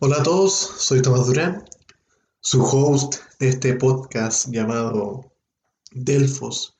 Hola 0.00 0.18
a 0.18 0.22
todos, 0.22 0.52
soy 0.52 1.02
Tomás 1.02 1.26
Durán, 1.26 1.64
su 2.38 2.62
host 2.62 3.16
de 3.40 3.48
este 3.48 3.74
podcast 3.74 4.46
llamado 4.48 5.32
Delfos. 5.90 6.78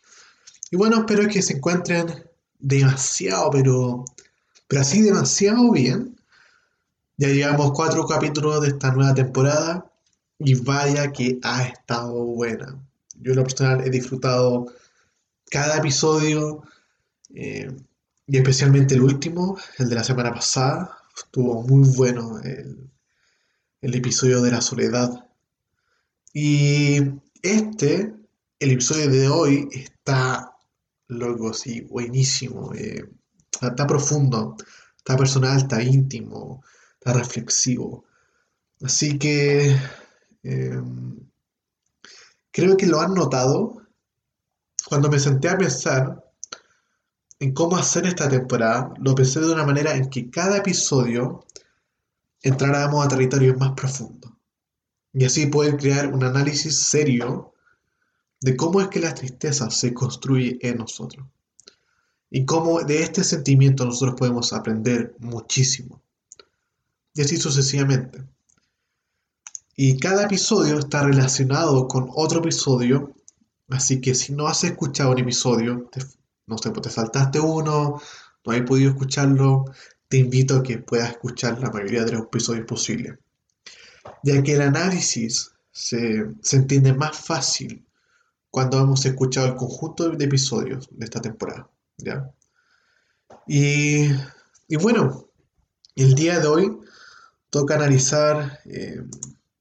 Y 0.70 0.76
bueno, 0.76 0.98
espero 0.98 1.26
que 1.26 1.42
se 1.42 1.54
encuentren 1.54 2.06
demasiado, 2.60 3.50
pero, 3.50 4.04
pero 4.68 4.82
así 4.82 5.02
demasiado 5.02 5.72
bien. 5.72 6.16
Ya 7.16 7.26
llevamos 7.26 7.72
cuatro 7.72 8.06
capítulos 8.06 8.62
de 8.62 8.68
esta 8.68 8.92
nueva 8.92 9.14
temporada 9.14 9.90
y 10.38 10.54
vaya 10.54 11.12
que 11.12 11.40
ha 11.42 11.64
estado 11.64 12.24
buena. 12.24 12.80
Yo 13.16 13.32
en 13.32 13.38
lo 13.38 13.42
personal 13.42 13.84
he 13.84 13.90
disfrutado 13.90 14.66
cada 15.50 15.78
episodio 15.78 16.62
eh, 17.34 17.68
y 18.28 18.36
especialmente 18.36 18.94
el 18.94 19.02
último, 19.02 19.58
el 19.78 19.88
de 19.88 19.96
la 19.96 20.04
semana 20.04 20.32
pasada. 20.32 21.00
Estuvo 21.16 21.62
muy 21.62 21.88
bueno 21.96 22.38
el, 22.44 22.88
el 23.80 23.94
episodio 23.94 24.42
de 24.42 24.50
la 24.50 24.60
soledad. 24.60 25.10
Y 26.32 26.98
este, 27.42 28.14
el 28.58 28.70
episodio 28.70 29.10
de 29.10 29.28
hoy, 29.28 29.68
está 29.72 30.52
loco, 31.08 31.52
sí, 31.52 31.80
buenísimo. 31.82 32.72
Eh, 32.74 33.08
está 33.60 33.86
profundo, 33.86 34.56
está 34.96 35.16
personal, 35.16 35.56
está 35.56 35.82
íntimo, 35.82 36.62
está 36.94 37.12
reflexivo. 37.12 38.04
Así 38.82 39.18
que 39.18 39.76
em, 40.42 41.18
creo 42.50 42.76
que 42.76 42.86
lo 42.86 43.00
han 43.00 43.14
notado 43.14 43.82
cuando 44.88 45.10
me 45.10 45.18
senté 45.18 45.48
a 45.48 45.58
pensar 45.58 46.24
en 47.40 47.52
cómo 47.52 47.76
hacer 47.76 48.06
esta 48.06 48.28
temporada. 48.28 48.92
Lo 48.98 49.14
pensé 49.14 49.40
de 49.40 49.52
una 49.52 49.64
manera 49.64 49.94
en 49.94 50.08
que 50.10 50.30
cada 50.30 50.58
episodio 50.58 51.44
entráramos 52.42 53.04
a 53.04 53.08
territorios 53.08 53.56
más 53.56 53.72
profundos 53.72 54.32
y 55.12 55.24
así 55.24 55.46
poder 55.46 55.76
crear 55.76 56.12
un 56.12 56.22
análisis 56.22 56.80
serio 56.82 57.54
de 58.40 58.56
cómo 58.56 58.80
es 58.80 58.88
que 58.88 59.00
la 59.00 59.14
tristeza 59.14 59.70
se 59.70 59.92
construye 59.92 60.58
en 60.60 60.78
nosotros. 60.78 61.26
Y 62.30 62.44
cómo 62.44 62.82
de 62.82 63.02
este 63.02 63.24
sentimiento 63.24 63.84
nosotros 63.84 64.16
podemos 64.18 64.52
aprender 64.52 65.16
muchísimo. 65.18 66.02
Y 67.14 67.22
así 67.22 67.36
sucesivamente. 67.36 68.22
Y 69.74 69.98
cada 69.98 70.24
episodio 70.24 70.78
está 70.78 71.02
relacionado 71.04 71.88
con 71.88 72.08
otro 72.14 72.40
episodio, 72.40 73.14
así 73.70 74.00
que 74.00 74.14
si 74.14 74.34
no 74.34 74.46
has 74.46 74.62
escuchado 74.64 75.12
un 75.12 75.18
episodio, 75.18 75.90
no 76.46 76.58
sé, 76.58 76.70
pues 76.70 76.82
te 76.82 76.90
saltaste 76.90 77.40
uno, 77.40 78.00
no 78.44 78.52
has 78.52 78.60
podido 78.62 78.90
escucharlo, 78.90 79.64
te 80.08 80.16
invito 80.16 80.56
a 80.56 80.62
que 80.62 80.78
puedas 80.78 81.10
escuchar 81.10 81.60
la 81.60 81.70
mayoría 81.70 82.04
de 82.04 82.12
los 82.12 82.22
episodios 82.22 82.66
posibles, 82.66 83.18
ya 84.22 84.42
que 84.42 84.54
el 84.54 84.62
análisis 84.62 85.52
se, 85.70 86.26
entiende 86.52 86.94
más 86.94 87.16
fácil 87.16 87.86
cuando 88.50 88.80
hemos 88.80 89.04
escuchado 89.04 89.46
el 89.46 89.54
conjunto 89.54 90.08
de 90.08 90.24
episodios 90.24 90.88
de 90.90 91.04
esta 91.04 91.20
temporada. 91.20 91.68
¿ya? 91.98 92.32
Y, 93.46 94.08
bueno, 94.80 95.28
el 95.94 96.14
día 96.14 96.40
de 96.40 96.46
hoy 96.46 96.78
toca 97.50 97.74
analizar 97.74 98.60
eh, 98.64 99.02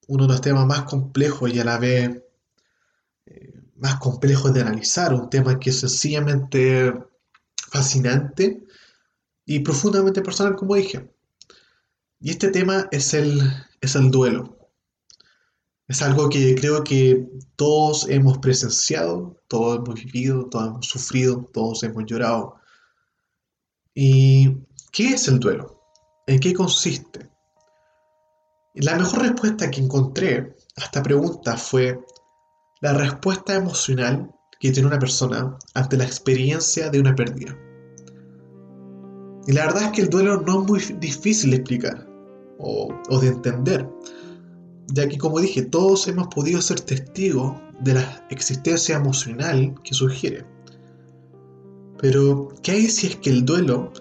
uno 0.08 0.24
de 0.24 0.34
los 0.34 0.42
temas 0.42 0.66
más 0.66 0.84
complejos 0.84 1.54
y 1.54 1.60
a 1.60 1.66
la 1.66 1.78
vez 1.78 2.22
eh, 3.26 3.54
más 3.76 3.98
complejos 3.98 4.54
de 4.54 4.62
analizar, 4.62 5.14
un 5.14 5.30
tema 5.30 5.60
que 5.60 5.72
es 5.72 5.80
sencillamente 5.82 6.94
fascinante 7.70 8.67
y 9.48 9.60
profundamente 9.60 10.22
personal, 10.22 10.56
como 10.56 10.76
dije. 10.76 11.10
Y 12.20 12.30
este 12.30 12.50
tema 12.50 12.88
es 12.92 13.14
el, 13.14 13.42
es 13.82 13.96
el 13.96 14.12
duelo. 14.12 14.58
Es 15.88 16.02
algo 16.02 16.28
que 16.28 16.54
creo 16.56 16.84
que 16.84 17.26
todos 17.56 18.08
hemos 18.10 18.38
presenciado, 18.40 19.42
todos 19.48 19.78
hemos 19.78 19.96
vivido, 20.04 20.50
todos 20.50 20.68
hemos 20.68 20.86
sufrido, 20.86 21.50
todos 21.54 21.82
hemos 21.84 22.04
llorado. 22.06 22.56
¿Y 23.96 24.58
qué 24.92 25.14
es 25.14 25.30
el 25.30 25.40
duelo? 25.40 25.82
¿En 26.28 26.40
qué 26.42 26.54
consiste? 26.54 27.32
La 28.74 28.98
mejor 28.98 29.22
respuesta 29.22 29.72
que 29.72 29.80
encontré 29.80 30.56
a 30.76 30.84
esta 30.84 31.02
pregunta 31.02 31.56
fue 31.56 31.98
la 32.82 32.94
respuesta 32.94 33.56
emocional 33.56 34.30
que 34.60 34.72
tiene 34.72 34.90
una 34.90 35.00
persona 35.00 35.58
ante 35.74 35.96
la 35.96 36.04
experiencia 36.04 36.90
de 36.90 37.00
una 37.00 37.16
pérdida. 37.16 37.58
Y 39.48 39.54
la 39.54 39.66
verdad 39.66 39.84
es 39.84 39.92
que 39.94 40.02
el 40.02 40.10
duelo 40.10 40.42
no 40.42 40.62
es 40.62 40.68
muy 40.68 40.80
difícil 41.00 41.52
de 41.52 41.58
explicar 41.58 42.06
o, 42.60 43.20
de 43.22 43.28
entender, 43.28 43.90
ya 44.94 45.08
que 45.08 45.18
como 45.18 45.40
dije, 45.40 45.62
todos 45.62 46.08
hemos 46.10 46.28
podido 46.28 46.62
ser 46.62 46.82
testigos 46.82 47.56
de 47.80 47.94
la 47.94 48.28
existencia 48.30 48.98
emocional 48.98 49.74
que 49.84 49.94
sugiere. 49.94 50.46
Pero, 52.00 52.50
¿qué 52.62 52.72
hay 52.74 52.88
si 52.88 53.08
es 53.08 53.16
que 53.16 53.30
el 53.30 53.46
duelo 53.46 53.94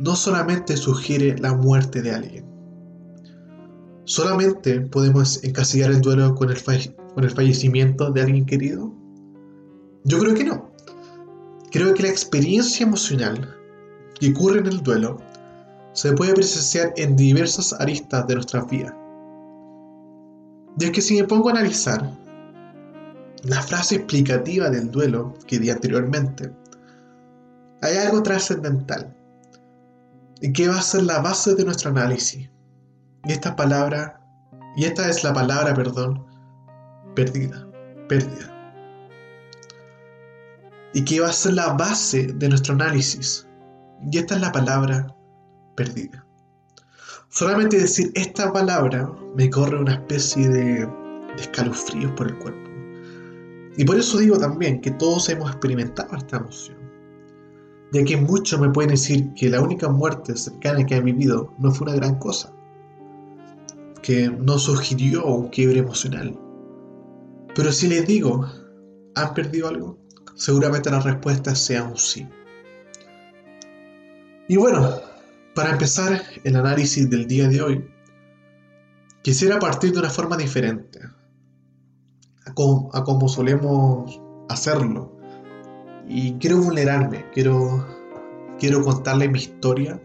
no 0.00 0.16
solamente 0.16 0.76
sugiere 0.76 1.38
la 1.38 1.54
muerte 1.54 2.02
de 2.02 2.10
alguien? 2.10 2.44
¿Solamente 4.04 4.80
podemos 4.80 5.44
encasillar 5.44 5.92
el 5.92 6.00
duelo 6.00 6.34
con 6.34 6.50
el, 6.50 6.58
con 7.14 7.22
el 7.22 7.30
fallecimiento 7.30 8.10
de 8.10 8.22
alguien 8.22 8.46
querido? 8.46 8.92
Yo 10.04 10.18
creo 10.18 10.34
que 10.34 10.44
no. 10.44 10.72
Creo 11.70 11.94
que 11.94 12.02
la 12.02 12.08
experiencia 12.08 12.84
emocional 12.84 13.61
que 14.22 14.30
ocurre 14.30 14.60
en 14.60 14.66
el 14.68 14.82
duelo 14.84 15.20
se 15.94 16.12
puede 16.12 16.32
presenciar 16.34 16.92
en 16.96 17.16
diversas 17.16 17.72
aristas 17.80 18.24
de 18.28 18.36
nuestra 18.36 18.62
vida. 18.62 18.96
Y 20.78 20.84
es 20.84 20.90
que 20.92 21.02
si 21.02 21.20
me 21.20 21.26
pongo 21.26 21.48
a 21.48 21.52
analizar 21.52 22.08
la 23.42 23.60
frase 23.62 23.96
explicativa 23.96 24.70
del 24.70 24.92
duelo 24.92 25.34
que 25.48 25.58
di 25.58 25.70
anteriormente, 25.70 26.52
hay 27.82 27.96
algo 27.96 28.22
trascendental 28.22 29.12
y 30.40 30.52
que 30.52 30.68
va 30.68 30.78
a 30.78 30.82
ser 30.82 31.02
la 31.02 31.18
base 31.18 31.56
de 31.56 31.64
nuestro 31.64 31.90
análisis. 31.90 32.48
Y 33.24 33.32
esta 33.32 33.56
palabra, 33.56 34.20
y 34.76 34.84
esta 34.84 35.08
es 35.08 35.24
la 35.24 35.34
palabra, 35.34 35.74
perdón, 35.74 36.24
perdida, 37.16 37.66
pérdida. 38.08 38.48
Y 40.94 41.04
que 41.04 41.18
va 41.18 41.28
a 41.28 41.32
ser 41.32 41.54
la 41.54 41.72
base 41.72 42.28
de 42.34 42.48
nuestro 42.48 42.74
análisis. 42.74 43.48
Y 44.10 44.18
esta 44.18 44.34
es 44.34 44.40
la 44.40 44.52
palabra 44.52 45.14
perdida. 45.76 46.24
Solamente 47.28 47.78
decir 47.78 48.10
esta 48.14 48.52
palabra 48.52 49.10
me 49.36 49.48
corre 49.48 49.78
una 49.78 49.94
especie 49.94 50.48
de, 50.48 50.88
escalofríos 51.38 52.12
por 52.12 52.28
el 52.28 52.38
cuerpo. 52.38 52.70
Y 53.76 53.84
por 53.84 53.96
eso 53.96 54.18
digo 54.18 54.38
también 54.38 54.80
que 54.80 54.90
todos 54.90 55.28
hemos 55.30 55.50
experimentado 55.50 56.14
esta 56.16 56.36
emoción. 56.36 56.76
Ya 57.92 58.04
que 58.04 58.16
muchos 58.16 58.60
me 58.60 58.70
pueden 58.70 58.90
decir 58.90 59.32
que 59.34 59.48
la 59.48 59.62
única 59.62 59.88
muerte 59.88 60.36
cercana 60.36 60.84
que 60.84 60.94
han 60.94 61.04
vivido 61.04 61.54
no 61.58 61.70
fue 61.70 61.86
una 61.86 61.96
gran 61.96 62.18
cosa. 62.18 62.52
Que 64.02 64.28
no 64.28 64.58
sugirió 64.58 65.24
un 65.24 65.48
quiebre 65.48 65.78
emocional. 65.78 66.38
Pero 67.54 67.72
si 67.72 67.88
les 67.88 68.06
digo, 68.06 68.46
¿han 69.14 69.34
perdido 69.34 69.68
algo? 69.68 69.98
Seguramente 70.34 70.90
la 70.90 71.00
respuesta 71.00 71.54
sea 71.54 71.84
un 71.84 71.96
sí. 71.96 72.26
Y 74.48 74.56
bueno, 74.56 74.90
para 75.54 75.70
empezar 75.70 76.20
el 76.42 76.56
análisis 76.56 77.08
del 77.08 77.26
día 77.26 77.48
de 77.48 77.62
hoy, 77.62 77.84
quisiera 79.22 79.58
partir 79.58 79.92
de 79.92 80.00
una 80.00 80.10
forma 80.10 80.36
diferente 80.36 81.00
a 82.44 82.54
como, 82.54 83.28
solemos 83.28 84.20
hacerlo. 84.48 85.16
Y 86.08 86.32
quiero 86.34 86.58
vulnerarme, 86.58 87.24
quiero, 87.32 87.86
quiero 88.58 88.82
contarle 88.82 89.28
mi 89.28 89.38
historia 89.38 90.02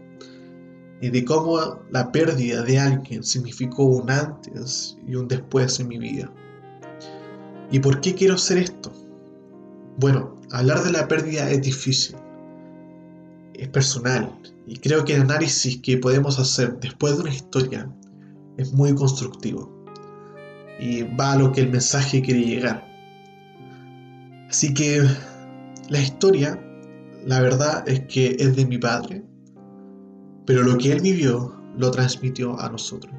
y 1.00 1.10
de 1.10 1.24
cómo 1.24 1.80
la 1.90 2.12
pérdida 2.12 2.62
de 2.62 2.78
alguien 2.78 3.24
significó 3.24 3.84
un 3.84 4.08
antes 4.10 4.96
y 5.06 5.16
un 5.16 5.26
después 5.26 5.80
en 5.80 5.88
mi 5.88 5.98
vida. 5.98 6.32
¿Y 7.72 7.80
por 7.80 8.00
qué 8.00 8.14
quiero 8.14 8.34
hacer 8.34 8.58
esto? 8.58 8.92
Bueno, 9.98 10.36
hablar 10.52 10.84
de 10.84 10.92
la 10.92 11.08
pérdida 11.08 11.50
es 11.50 11.60
difícil 11.60 12.16
es 13.58 13.68
personal 13.68 14.32
y 14.66 14.76
creo 14.76 15.04
que 15.04 15.14
el 15.14 15.22
análisis 15.22 15.78
que 15.82 15.98
podemos 15.98 16.38
hacer 16.38 16.78
después 16.80 17.16
de 17.16 17.22
una 17.22 17.34
historia 17.34 17.90
es 18.56 18.72
muy 18.72 18.94
constructivo 18.94 19.84
y 20.78 21.02
va 21.16 21.32
a 21.32 21.36
lo 21.36 21.52
que 21.52 21.62
el 21.62 21.70
mensaje 21.70 22.22
quiere 22.22 22.42
llegar. 22.42 22.86
Así 24.48 24.72
que 24.72 25.02
la 25.88 26.00
historia, 26.00 26.58
la 27.26 27.40
verdad 27.40 27.86
es 27.88 28.00
que 28.06 28.36
es 28.38 28.54
de 28.56 28.64
mi 28.64 28.78
padre, 28.78 29.24
pero 30.46 30.62
lo 30.62 30.78
que 30.78 30.92
él 30.92 31.00
vivió 31.00 31.54
lo 31.76 31.90
transmitió 31.90 32.58
a 32.60 32.70
nosotros, 32.70 33.14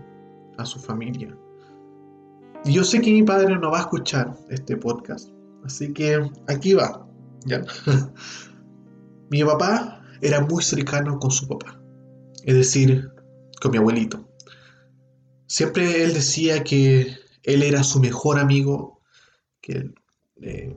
a 0.57 0.65
su 0.65 0.79
familia. 0.79 1.35
Y 2.65 2.73
yo 2.73 2.83
sé 2.83 3.01
que 3.01 3.11
mi 3.11 3.23
padre 3.23 3.57
no 3.57 3.71
va 3.71 3.79
a 3.79 3.81
escuchar 3.81 4.37
este 4.49 4.77
podcast, 4.77 5.29
así 5.65 5.93
que 5.93 6.29
aquí 6.47 6.73
va. 6.73 7.05
¿ya? 7.45 7.61
mi 9.29 9.43
papá 9.43 9.98
era 10.21 10.41
muy 10.41 10.63
cercano 10.63 11.19
con 11.19 11.31
su 11.31 11.47
papá, 11.47 11.79
es 12.43 12.55
decir, 12.55 13.09
con 13.61 13.71
mi 13.71 13.77
abuelito. 13.77 14.25
siempre 15.47 16.03
él 16.03 16.13
decía 16.13 16.63
que 16.63 17.15
él 17.43 17.63
era 17.63 17.83
su 17.83 17.99
mejor 17.99 18.39
amigo, 18.39 19.01
que, 19.61 19.91
eh, 20.41 20.75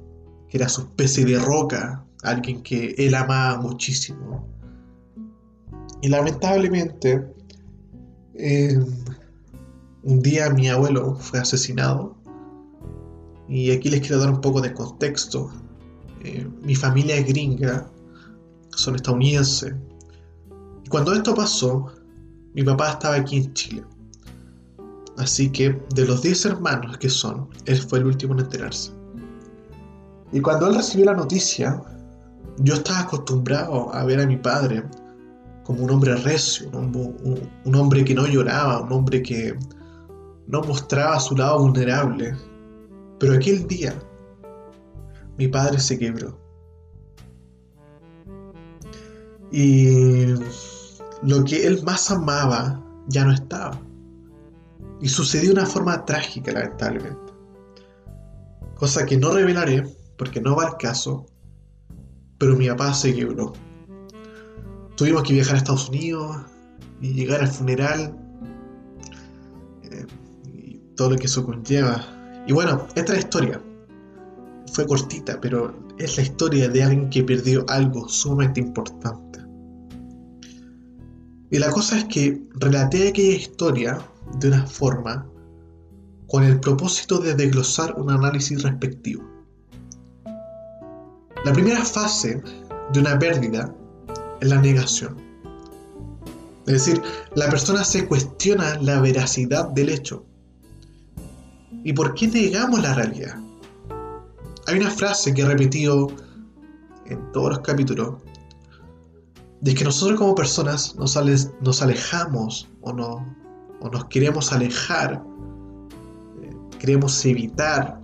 era 0.50 0.68
su 0.68 0.82
especie 0.82 1.24
de 1.24 1.38
roca, 1.38 2.04
alguien 2.22 2.62
que 2.62 2.94
él 2.98 3.14
amaba 3.14 3.60
muchísimo. 3.60 4.48
Y 6.02 6.08
lamentablemente, 6.08 7.26
eh, 8.34 8.78
un 10.02 10.20
día 10.20 10.50
mi 10.50 10.68
abuelo 10.68 11.14
fue 11.16 11.38
asesinado. 11.38 12.16
Y 13.48 13.70
aquí 13.70 13.88
les 13.88 14.00
quiero 14.00 14.18
dar 14.18 14.30
un 14.30 14.40
poco 14.40 14.60
de 14.60 14.72
contexto. 14.72 15.50
Eh, 16.24 16.46
mi 16.62 16.74
familia 16.74 17.16
es 17.16 17.26
gringa, 17.26 17.90
son 18.76 18.96
estadounidenses. 18.96 19.74
Y 20.84 20.88
cuando 20.88 21.12
esto 21.12 21.34
pasó, 21.34 21.86
mi 22.54 22.62
papá 22.62 22.90
estaba 22.90 23.16
aquí 23.16 23.38
en 23.38 23.52
Chile. 23.54 23.84
Así 25.18 25.50
que 25.50 25.80
de 25.94 26.06
los 26.06 26.22
10 26.22 26.46
hermanos 26.46 26.98
que 26.98 27.08
son, 27.08 27.48
él 27.66 27.78
fue 27.78 27.98
el 27.98 28.06
último 28.06 28.34
en 28.34 28.40
enterarse. 28.40 28.92
Y 30.32 30.40
cuando 30.40 30.68
él 30.68 30.74
recibió 30.74 31.06
la 31.06 31.14
noticia, 31.14 31.82
yo 32.58 32.74
estaba 32.74 33.00
acostumbrado 33.00 33.94
a 33.94 34.04
ver 34.04 34.20
a 34.20 34.26
mi 34.26 34.36
padre 34.36 34.82
como 35.64 35.84
un 35.84 35.90
hombre 35.90 36.16
recio, 36.16 36.68
un, 36.70 37.74
hombre 37.74 38.04
que 38.04 38.14
no 38.14 38.26
lloraba, 38.26 38.80
un 38.80 38.92
hombre 38.92 39.22
que 39.22 39.56
no 40.46 40.62
mostraba 40.62 41.20
su 41.20 41.36
lado 41.36 41.60
vulnerable. 41.60 42.34
Pero 43.18 43.34
aquel 43.34 43.66
día 43.66 43.94
mi 45.38 45.48
padre 45.48 45.78
se 45.78 45.98
quebró. 45.98 46.41
Y 49.52 50.34
lo 51.22 51.44
que 51.44 51.66
él 51.66 51.82
más 51.84 52.10
amaba 52.10 52.82
ya 53.08 53.24
no 53.24 53.32
estaba. 53.32 53.78
Y 55.00 55.08
sucedió 55.08 55.48
de 55.48 55.60
una 55.60 55.66
forma 55.66 56.04
trágica, 56.04 56.52
lamentablemente. 56.52 57.32
Cosa 58.76 59.04
que 59.04 59.16
no 59.16 59.32
revelaré 59.32 59.84
porque 60.16 60.40
no 60.40 60.56
va 60.56 60.68
al 60.68 60.76
caso, 60.76 61.26
pero 62.38 62.56
mi 62.56 62.68
papá 62.68 62.94
se 62.94 63.14
quebró. 63.14 63.52
Tuvimos 64.96 65.22
que 65.22 65.34
viajar 65.34 65.54
a 65.54 65.58
Estados 65.58 65.88
Unidos 65.88 66.36
y 67.00 67.12
llegar 67.12 67.40
al 67.40 67.48
funeral 67.48 68.16
eh, 69.84 70.06
y 70.44 70.78
todo 70.96 71.10
lo 71.10 71.16
que 71.16 71.26
eso 71.26 71.44
conlleva. 71.44 72.04
Y 72.46 72.52
bueno, 72.52 72.86
esta 72.94 73.00
es 73.00 73.10
la 73.10 73.18
historia. 73.18 73.60
Fue 74.72 74.86
cortita, 74.86 75.40
pero 75.40 75.74
es 75.98 76.16
la 76.16 76.22
historia 76.22 76.68
de 76.68 76.82
alguien 76.82 77.10
que 77.10 77.22
perdió 77.22 77.64
algo 77.68 78.08
sumamente 78.08 78.60
importante. 78.60 79.40
Y 81.52 81.58
la 81.58 81.70
cosa 81.70 81.98
es 81.98 82.04
que 82.06 82.42
relaté 82.54 83.08
aquella 83.08 83.36
historia 83.36 83.98
de 84.38 84.48
una 84.48 84.66
forma 84.66 85.26
con 86.26 86.44
el 86.44 86.58
propósito 86.58 87.18
de 87.18 87.34
desglosar 87.34 87.94
un 88.00 88.10
análisis 88.10 88.62
respectivo. 88.62 89.22
La 91.44 91.52
primera 91.52 91.84
fase 91.84 92.42
de 92.94 93.00
una 93.00 93.18
pérdida 93.18 93.70
es 94.40 94.48
la 94.48 94.62
negación. 94.62 95.14
Es 96.66 96.72
decir, 96.72 97.02
la 97.34 97.50
persona 97.50 97.84
se 97.84 98.06
cuestiona 98.08 98.78
la 98.80 99.02
veracidad 99.02 99.68
del 99.72 99.90
hecho. 99.90 100.24
¿Y 101.84 101.92
por 101.92 102.14
qué 102.14 102.28
negamos 102.28 102.80
la 102.80 102.94
realidad? 102.94 103.36
Hay 104.68 104.78
una 104.78 104.90
frase 104.90 105.34
que 105.34 105.42
he 105.42 105.46
repetido 105.46 106.08
en 107.04 107.30
todos 107.32 107.50
los 107.50 107.58
capítulos, 107.58 108.22
de 109.62 109.74
que 109.74 109.84
nosotros 109.84 110.18
como 110.18 110.34
personas 110.34 110.96
nos, 110.96 111.16
alejamos 111.82 112.68
o, 112.80 112.92
no, 112.92 113.36
o 113.80 113.88
nos 113.88 114.04
queremos 114.06 114.52
alejar, 114.52 115.22
eh, 116.42 116.50
queremos 116.80 117.24
evitar 117.24 118.00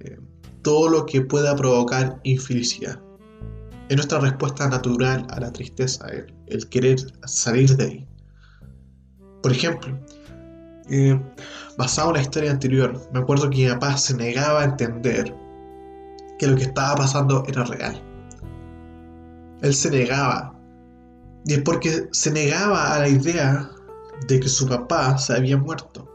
eh, 0.00 0.18
todo 0.62 0.88
lo 0.88 1.04
que 1.04 1.20
pueda 1.20 1.54
provocar 1.54 2.18
infelicidad. 2.24 2.98
Es 3.90 3.96
nuestra 3.96 4.18
respuesta 4.20 4.66
natural 4.66 5.26
a 5.30 5.40
la 5.40 5.52
tristeza, 5.52 6.06
el, 6.46 6.68
querer 6.70 6.98
salir 7.26 7.76
de 7.76 7.84
ahí. 7.84 8.08
Por 9.42 9.52
ejemplo, 9.52 9.98
eh, 10.88 11.20
basado 11.76 12.08
en 12.10 12.16
la 12.16 12.22
historia 12.22 12.50
anterior, 12.50 12.98
me 13.12 13.20
acuerdo 13.20 13.50
que 13.50 13.58
mi 13.58 13.68
papá 13.68 13.94
se 13.98 14.16
negaba 14.16 14.62
a 14.62 14.64
entender 14.64 15.34
que 16.38 16.46
lo 16.46 16.56
que 16.56 16.62
estaba 16.62 16.96
pasando 16.96 17.44
era 17.46 17.64
real. 17.64 18.02
Él 19.60 19.74
se 19.74 19.90
negaba. 19.90 20.57
Y 21.44 21.54
es 21.54 21.62
porque 21.62 22.08
se 22.12 22.30
negaba 22.30 22.94
a 22.94 22.98
la 23.00 23.08
idea 23.08 23.70
de 24.26 24.40
que 24.40 24.48
su 24.48 24.66
papá 24.66 25.16
se 25.18 25.34
había 25.34 25.56
muerto. 25.56 26.08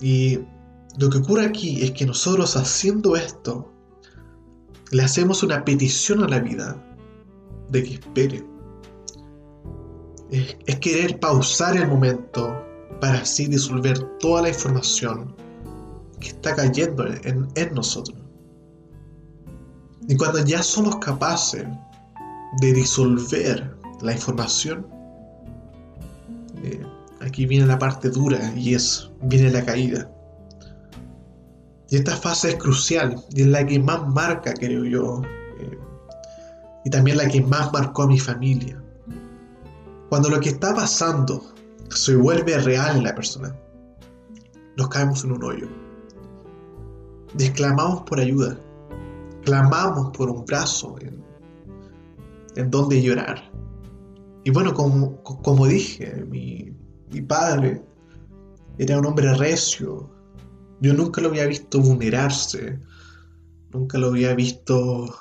Y 0.00 0.40
lo 0.98 1.10
que 1.10 1.18
ocurre 1.18 1.46
aquí 1.46 1.82
es 1.82 1.92
que 1.92 2.06
nosotros 2.06 2.56
haciendo 2.56 3.16
esto 3.16 3.70
le 4.90 5.02
hacemos 5.02 5.42
una 5.42 5.64
petición 5.64 6.22
a 6.22 6.28
la 6.28 6.38
vida 6.38 6.76
de 7.70 7.82
que 7.82 7.94
espere. 7.94 8.44
Es, 10.30 10.56
querer 10.80 11.18
pausar 11.20 11.76
el 11.76 11.88
momento 11.88 12.62
para 13.00 13.18
así 13.18 13.46
disolver 13.46 13.98
toda 14.18 14.42
la 14.42 14.48
información 14.48 15.34
que 16.20 16.28
está 16.28 16.54
cayendo 16.54 17.04
en, 17.06 17.74
nosotros. 17.74 18.18
Y 20.08 20.16
cuando 20.16 20.44
ya 20.44 20.62
somos 20.62 20.96
capaces 20.96 21.66
de 22.60 22.72
disolver 22.72 23.76
la 24.00 24.12
información, 24.12 24.86
eh, 26.62 26.82
aquí 27.20 27.46
viene 27.46 27.66
la 27.66 27.78
parte 27.78 28.10
dura 28.10 28.52
y 28.54 28.74
es, 28.74 29.10
viene 29.22 29.50
la 29.50 29.64
caída. 29.64 30.10
Y 31.88 31.96
esta 31.96 32.16
fase 32.16 32.50
es 32.50 32.56
crucial 32.56 33.22
y 33.30 33.42
es 33.42 33.46
la 33.46 33.64
que 33.64 33.78
más 33.78 34.06
marca, 34.08 34.52
creo 34.54 34.84
yo, 34.84 35.22
eh, 35.60 35.78
y 36.84 36.90
también 36.90 37.18
la 37.18 37.28
que 37.28 37.40
más 37.40 37.72
marcó 37.72 38.02
a 38.02 38.08
mi 38.08 38.18
familia. 38.18 38.82
Cuando 40.08 40.28
lo 40.28 40.40
que 40.40 40.50
está 40.50 40.74
pasando 40.74 41.42
se 41.90 42.16
vuelve 42.16 42.58
real 42.58 42.96
en 42.96 43.04
la 43.04 43.14
persona, 43.14 43.54
nos 44.76 44.88
caemos 44.88 45.24
en 45.24 45.32
un 45.32 45.44
hoyo. 45.44 45.68
Desclamamos 47.34 48.02
por 48.02 48.20
ayuda, 48.20 48.58
clamamos 49.44 50.16
por 50.16 50.30
un 50.30 50.44
brazo 50.44 50.96
donde 52.64 53.02
llorar. 53.02 53.50
Y 54.44 54.50
bueno, 54.50 54.72
como, 54.74 55.22
como 55.22 55.66
dije, 55.66 56.24
mi, 56.24 56.72
mi 57.10 57.20
padre 57.20 57.82
era 58.78 58.98
un 58.98 59.06
hombre 59.06 59.34
recio, 59.34 60.10
yo 60.80 60.92
nunca 60.92 61.20
lo 61.20 61.28
había 61.28 61.46
visto 61.46 61.80
vulnerarse, 61.80 62.78
nunca 63.72 63.98
lo 63.98 64.08
había 64.08 64.34
visto 64.34 65.14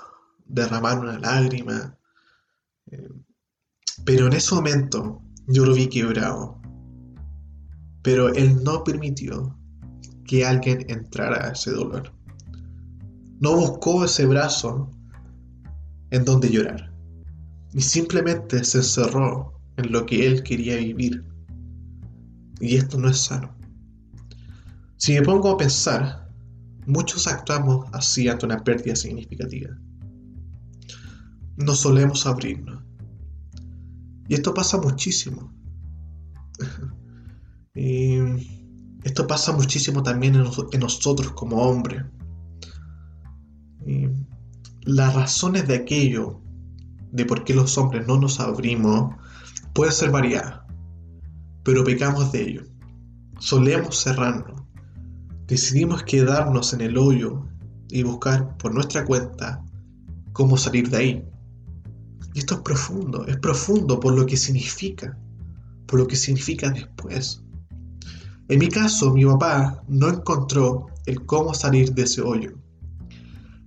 derramar 0.45 0.99
una 0.99 1.19
lágrima. 1.19 1.97
Eh, 2.91 3.09
pero 4.03 4.27
en 4.27 4.33
ese 4.33 4.53
momento 4.55 5.21
yo 5.47 5.65
lo 5.65 5.73
vi 5.73 5.87
quebrado. 5.87 6.59
Pero 8.03 8.29
él 8.29 8.63
no 8.63 8.83
permitió 8.83 9.57
que 10.25 10.45
alguien 10.45 10.85
entrara 10.89 11.47
a 11.47 11.51
ese 11.51 11.71
dolor. 11.71 12.11
No 13.39 13.55
buscó 13.55 14.05
ese 14.05 14.25
brazo 14.25 14.91
en 16.11 16.25
donde 16.25 16.49
llorar. 16.49 16.94
Y 17.75 17.81
simplemente 17.81 18.63
se 18.63 18.77
encerró 18.77 19.59
en 19.75 19.91
lo 19.91 20.05
que 20.05 20.25
él 20.25 20.43
quería 20.43 20.77
vivir. 20.77 21.25
Y 22.61 22.77
esto 22.77 22.97
no 22.97 23.09
es 23.09 23.19
sano. 23.19 23.53
Si 24.95 25.11
me 25.13 25.21
pongo 25.21 25.51
a 25.51 25.57
pensar, 25.57 26.31
muchos 26.87 27.27
actuamos 27.27 27.85
así 27.91 28.29
ante 28.29 28.45
una 28.45 28.63
pérdida 28.63 28.95
significativa. 28.95 29.77
No 31.57 31.75
solemos 31.75 32.25
abrirnos. 32.25 32.81
Y 34.29 34.35
esto 34.35 34.53
pasa 34.53 34.77
muchísimo. 34.77 35.53
y 37.75 38.15
esto 39.03 39.27
pasa 39.27 39.51
muchísimo 39.51 40.01
también 40.01 40.35
en, 40.35 40.79
nosotros 40.79 41.33
como 41.33 41.57
hombres. 41.57 42.05
las 44.83 45.13
razones 45.13 45.67
de 45.67 45.75
aquello, 45.75 46.41
de 47.15 47.25
por 47.25 47.43
qué 47.43 47.53
los 47.53 47.77
hombres 47.77 48.07
no 48.07 48.19
nos 48.19 48.39
abrimos, 48.39 49.15
puede 49.73 49.91
ser 49.91 50.11
variadas, 50.11 50.61
pero 51.63 51.83
pecamos 51.83 52.31
de 52.31 52.41
ello. 52.41 52.63
Solemos 53.39 54.01
cerrarnos 54.01 54.65
decidimos 55.47 56.03
quedarnos 56.03 56.73
en 56.73 56.81
el 56.81 56.97
hoyo 56.97 57.45
y 57.89 58.03
buscar 58.03 58.57
por 58.57 58.73
nuestra 58.73 59.05
cuenta 59.05 59.63
cómo 60.33 60.57
salir 60.57 60.89
de 60.89 60.97
ahí. 60.97 61.25
Y 62.33 62.39
esto 62.39 62.55
es 62.55 62.61
profundo, 62.61 63.25
es 63.27 63.37
profundo 63.37 63.99
por 63.99 64.13
lo 64.13 64.25
que 64.25 64.37
significa, 64.37 65.17
por 65.85 65.99
lo 65.99 66.07
que 66.07 66.15
significa 66.15 66.69
después. 66.69 67.41
En 68.49 68.59
mi 68.59 68.67
caso, 68.67 69.13
mi 69.13 69.25
papá 69.25 69.83
no 69.87 70.09
encontró 70.09 70.87
el 71.05 71.25
cómo 71.25 71.53
salir 71.53 71.93
de 71.93 72.03
ese 72.03 72.21
hoyo. 72.21 72.53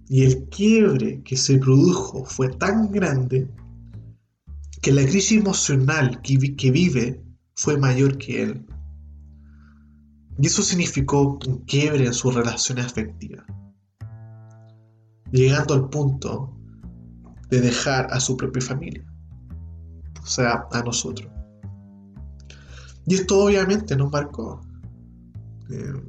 Y 0.08 0.24
el 0.24 0.48
quiebre 0.48 1.22
que 1.22 1.36
se 1.36 1.58
produjo 1.58 2.24
fue 2.24 2.48
tan 2.48 2.90
grande 2.90 3.48
que 4.80 4.92
la 4.92 5.02
crisis 5.02 5.38
emocional 5.38 6.22
que, 6.22 6.70
vive 6.70 7.22
fue 7.56 7.76
mayor 7.76 8.16
que 8.16 8.42
él. 8.42 8.66
Y 10.38 10.46
eso 10.46 10.62
significó 10.62 11.38
un 11.46 11.58
quiebre 11.66 12.06
en 12.06 12.14
sus 12.14 12.34
relaciones 12.34 12.86
afectivas, 12.86 13.44
llegando 15.32 15.74
al 15.74 15.88
punto 15.90 16.56
de 17.50 17.60
dejar 17.60 18.06
a 18.12 18.20
su 18.20 18.36
propia 18.36 18.62
familia, 18.62 19.04
o 20.22 20.26
sea, 20.26 20.66
a 20.70 20.82
nosotros. 20.82 21.30
Y 23.06 23.14
esto 23.14 23.44
obviamente 23.44 23.96
nos 23.96 24.12
marcó. 24.12 24.60
Eh, 25.70 26.02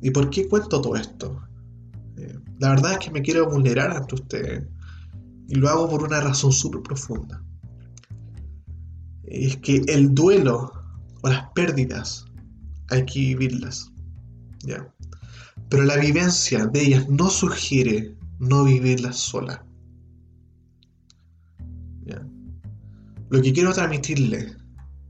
¿Y 0.00 0.10
por 0.10 0.30
qué 0.30 0.48
cuento 0.48 0.80
todo 0.80 0.96
esto? 0.96 1.40
La 2.62 2.68
verdad 2.68 2.92
es 2.92 2.98
que 2.98 3.10
me 3.10 3.22
quiero 3.22 3.50
vulnerar 3.50 3.90
ante 3.90 4.14
ustedes 4.14 4.62
y 5.48 5.56
lo 5.56 5.68
hago 5.68 5.90
por 5.90 6.04
una 6.04 6.20
razón 6.20 6.52
súper 6.52 6.80
profunda. 6.80 7.42
Es 9.24 9.56
que 9.56 9.82
el 9.88 10.14
duelo 10.14 10.72
o 11.22 11.28
las 11.28 11.50
pérdidas 11.56 12.24
hay 12.88 13.04
que 13.04 13.18
vivirlas. 13.18 13.90
¿ya? 14.60 14.88
Pero 15.70 15.82
la 15.82 15.96
vivencia 15.96 16.66
de 16.66 16.82
ellas 16.82 17.08
no 17.08 17.30
sugiere 17.30 18.16
no 18.38 18.62
vivirlas 18.62 19.16
sola. 19.16 19.66
Lo 23.28 23.42
que 23.42 23.52
quiero 23.52 23.72
transmitirle 23.72 24.54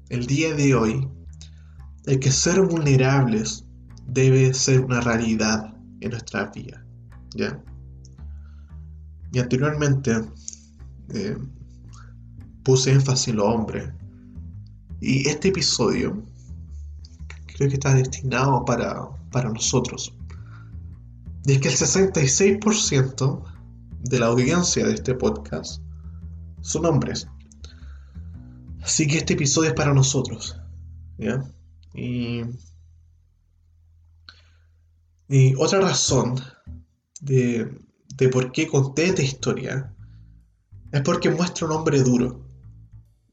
el 0.09 0.25
día 0.25 0.54
de 0.54 0.75
hoy 0.75 1.06
es 2.06 2.16
que 2.16 2.30
ser 2.30 2.62
vulnerables 2.62 3.66
debe 4.06 4.54
ser 4.54 4.80
una 4.80 5.02
realidad 5.02 5.76
en 6.00 6.12
nuestra 6.12 6.47
vida. 6.47 6.81
¿Ya? 7.34 7.62
Y 9.32 9.38
anteriormente 9.38 10.12
eh, 11.14 11.36
puse 12.62 12.92
énfasis 12.92 13.28
en 13.28 13.36
los 13.36 13.46
hombres. 13.46 13.90
Y 15.00 15.28
este 15.28 15.48
episodio 15.48 16.22
creo 17.46 17.68
que 17.68 17.74
está 17.74 17.94
destinado 17.94 18.64
para, 18.64 19.08
para 19.30 19.50
nosotros. 19.50 20.14
Y 21.44 21.52
es 21.52 21.58
que 21.60 21.68
el 21.68 21.74
66% 21.74 23.42
de 24.02 24.18
la 24.18 24.26
audiencia 24.26 24.86
de 24.86 24.94
este 24.94 25.14
podcast 25.14 25.82
son 26.60 26.86
hombres. 26.86 27.26
Así 28.82 29.06
que 29.06 29.18
este 29.18 29.34
episodio 29.34 29.70
es 29.70 29.74
para 29.74 29.94
nosotros. 29.94 30.56
¿ya? 31.18 31.42
Y, 31.94 32.42
y 35.28 35.54
otra 35.56 35.80
razón 35.80 36.36
de, 37.22 37.80
de 38.16 38.28
por 38.28 38.52
qué 38.52 38.66
conté 38.66 39.06
esta 39.06 39.22
historia 39.22 39.94
es 40.92 41.00
porque 41.00 41.30
muestra 41.30 41.66
un 41.66 41.72
hombre 41.72 42.02
duro, 42.02 42.44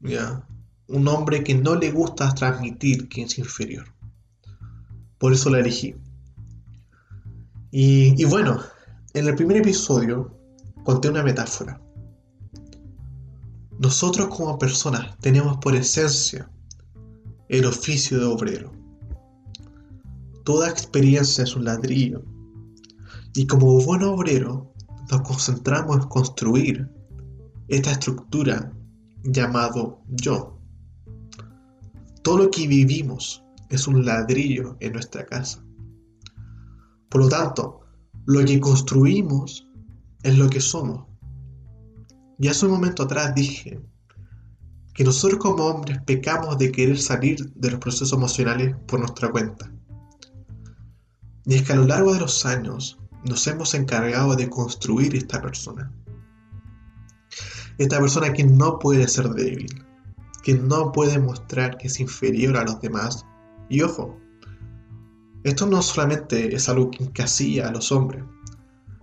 ¿ya? 0.00 0.46
Un 0.88 1.06
hombre 1.08 1.44
que 1.44 1.54
no 1.54 1.74
le 1.74 1.90
gusta 1.90 2.32
transmitir 2.34 3.08
que 3.08 3.22
es 3.22 3.38
inferior. 3.38 3.86
Por 5.18 5.34
eso 5.34 5.50
la 5.50 5.60
elegí. 5.60 5.94
Y, 7.70 8.20
y 8.20 8.24
bueno, 8.24 8.60
en 9.12 9.28
el 9.28 9.34
primer 9.34 9.58
episodio 9.58 10.34
conté 10.84 11.10
una 11.10 11.22
metáfora. 11.22 11.80
Nosotros 13.78 14.28
como 14.34 14.58
personas 14.58 15.16
tenemos 15.18 15.58
por 15.58 15.74
esencia 15.74 16.50
el 17.48 17.66
oficio 17.66 18.18
de 18.18 18.26
obrero. 18.26 18.72
Toda 20.44 20.70
experiencia 20.70 21.44
es 21.44 21.54
un 21.54 21.64
ladrillo. 21.64 22.22
Y 23.34 23.46
como 23.46 23.80
buen 23.84 24.02
obrero 24.02 24.72
nos 25.10 25.20
concentramos 25.22 25.96
en 25.96 26.08
construir 26.08 26.88
esta 27.68 27.92
estructura 27.92 28.72
llamado 29.22 30.00
yo. 30.08 30.58
Todo 32.22 32.38
lo 32.38 32.50
que 32.50 32.66
vivimos 32.66 33.44
es 33.68 33.86
un 33.86 34.04
ladrillo 34.04 34.76
en 34.80 34.92
nuestra 34.92 35.24
casa. 35.26 35.64
Por 37.08 37.22
lo 37.22 37.28
tanto, 37.28 37.80
lo 38.26 38.44
que 38.44 38.60
construimos 38.60 39.68
es 40.22 40.36
lo 40.36 40.50
que 40.50 40.60
somos. 40.60 41.06
Y 42.38 42.48
hace 42.48 42.66
un 42.66 42.72
momento 42.72 43.04
atrás 43.04 43.34
dije 43.34 43.80
que 44.94 45.04
nosotros 45.04 45.40
como 45.40 45.66
hombres 45.66 46.00
pecamos 46.04 46.58
de 46.58 46.70
querer 46.72 46.98
salir 46.98 47.52
de 47.54 47.70
los 47.70 47.80
procesos 47.80 48.12
emocionales 48.12 48.76
por 48.86 49.00
nuestra 49.00 49.30
cuenta. 49.30 49.72
Y 51.46 51.54
es 51.54 51.62
que 51.62 51.72
a 51.72 51.76
lo 51.76 51.86
largo 51.86 52.12
de 52.12 52.20
los 52.20 52.44
años 52.44 52.99
nos 53.24 53.46
hemos 53.46 53.74
encargado 53.74 54.34
de 54.36 54.48
construir 54.48 55.14
esta 55.14 55.40
persona. 55.40 55.92
Esta 57.78 57.98
persona 57.98 58.32
que 58.32 58.44
no 58.44 58.78
puede 58.78 59.06
ser 59.08 59.28
débil, 59.30 59.84
que 60.42 60.54
no 60.54 60.92
puede 60.92 61.18
mostrar 61.18 61.76
que 61.78 61.88
es 61.88 62.00
inferior 62.00 62.56
a 62.56 62.64
los 62.64 62.80
demás. 62.80 63.24
Y 63.68 63.82
ojo, 63.82 64.18
esto 65.44 65.66
no 65.66 65.80
solamente 65.82 66.54
es 66.54 66.68
algo 66.68 66.90
que 66.90 67.04
encasilla 67.04 67.68
a 67.68 67.72
los 67.72 67.90
hombres, 67.92 68.24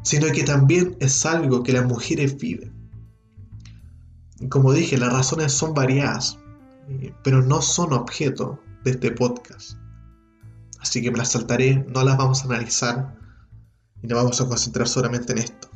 sino 0.03 0.27
que 0.27 0.43
también 0.43 0.95
es 0.99 1.25
algo 1.25 1.63
que 1.63 1.73
las 1.73 1.85
mujeres 1.85 2.37
viven. 2.37 2.73
Como 4.49 4.71
dije, 4.73 4.97
las 4.97 5.11
razones 5.11 5.51
son 5.51 5.73
variadas, 5.73 6.37
eh, 6.89 7.11
pero 7.23 7.41
no 7.41 7.61
son 7.61 7.93
objeto 7.93 8.61
de 8.83 8.91
este 8.91 9.11
podcast. 9.11 9.77
Así 10.79 11.01
que 11.01 11.09
me 11.09 11.17
las 11.17 11.31
saltaré, 11.31 11.83
no 11.89 12.03
las 12.03 12.17
vamos 12.17 12.41
a 12.41 12.45
analizar 12.45 13.16
y 14.01 14.07
nos 14.07 14.17
vamos 14.17 14.41
a 14.41 14.47
concentrar 14.47 14.87
solamente 14.87 15.33
en 15.33 15.39
esto. 15.39 15.69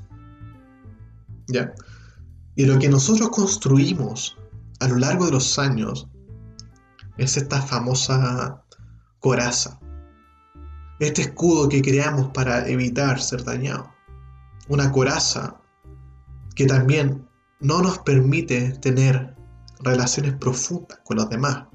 ¿Ya? 1.47 1.73
Y 2.55 2.65
lo 2.65 2.77
que 2.79 2.89
nosotros 2.89 3.29
construimos 3.29 4.37
a 4.79 4.87
lo 4.87 4.97
largo 4.97 5.25
de 5.25 5.31
los 5.31 5.57
años 5.57 6.07
es 7.17 7.37
esta 7.37 7.61
famosa 7.61 8.63
coraza. 9.19 9.79
Este 10.99 11.23
escudo 11.23 11.69
que 11.69 11.81
creamos 11.81 12.31
para 12.33 12.67
evitar 12.67 13.19
ser 13.19 13.43
dañado. 13.43 13.91
Una 14.67 14.91
coraza 14.91 15.59
que 16.55 16.65
también 16.65 17.27
no 17.59 17.81
nos 17.81 17.99
permite 17.99 18.71
tener 18.79 19.35
relaciones 19.79 20.33
profundas 20.35 20.99
con 21.03 21.17
los 21.17 21.29
demás. 21.29 21.65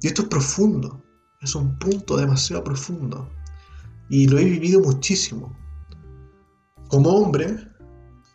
Y 0.00 0.08
esto 0.08 0.22
es 0.22 0.28
profundo, 0.28 1.02
es 1.40 1.54
un 1.54 1.78
punto 1.78 2.16
demasiado 2.16 2.62
profundo 2.64 3.28
y 4.12 4.28
lo 4.28 4.38
he 4.38 4.44
vivido 4.44 4.78
muchísimo. 4.78 5.56
Como 6.88 7.08
hombre, 7.08 7.56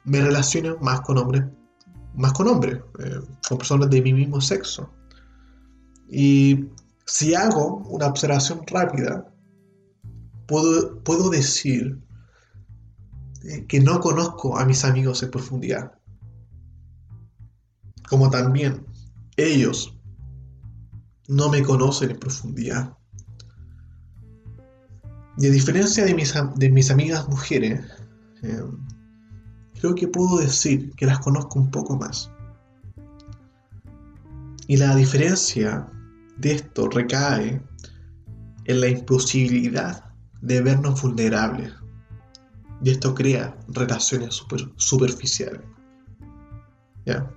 me 0.06 0.20
relaciono 0.22 0.76
más 0.82 1.02
con 1.02 1.20
hombres, 1.20 1.44
más 2.16 2.34
con 2.34 2.48
hombres, 2.48 2.82
eh, 2.98 3.20
con 3.48 3.60
personas 3.60 3.88
de 3.92 4.02
mi 4.02 4.12
mismo 4.12 4.42
sexo. 4.42 4.92
Y 6.10 6.66
si 7.06 7.36
hago 7.36 7.84
una 7.90 8.08
observación 8.08 8.62
rápida, 8.66 9.32
puedo, 10.48 11.04
puedo 11.04 11.30
decir 11.30 12.02
eh, 13.44 13.68
que 13.68 13.80
no 13.80 14.00
conozco 14.00 14.58
a 14.58 14.66
mis 14.66 14.84
amigos 14.84 15.22
en 15.22 15.30
profundidad. 15.30 15.92
Como 18.10 18.32
también 18.32 18.84
ellos 19.36 19.96
no 21.28 21.50
me 21.50 21.62
conocen 21.62 22.10
en 22.10 22.18
profundidad. 22.18 22.97
Y 25.38 25.48
a 25.48 25.52
diferencia 25.52 26.04
de 26.04 26.16
mis, 26.16 26.34
de 26.56 26.70
mis 26.70 26.90
amigas 26.90 27.28
mujeres, 27.28 27.86
eh, 28.42 28.64
creo 29.80 29.96
que 29.96 30.08
puedo 30.08 30.40
decir 30.40 30.92
que 30.96 31.06
las 31.06 31.20
conozco 31.20 31.60
un 31.60 31.70
poco 31.70 31.96
más. 31.96 32.32
Y 34.68 34.78
la 34.78 34.96
diferencia 34.96 35.88
de 36.38 36.54
esto 36.54 36.90
recae 36.90 37.62
en 38.66 38.82
la 38.82 38.88
imposibilidad 38.88 40.04
de 40.42 40.62
vernos 40.62 41.02
vulnerables. 41.02 41.72
Y 42.84 42.92
esto 42.92 43.14
crea 43.16 43.56
relaciones 43.70 44.36
super, 44.36 44.70
superficiales. 44.76 45.62
¿Ya? 47.06 47.32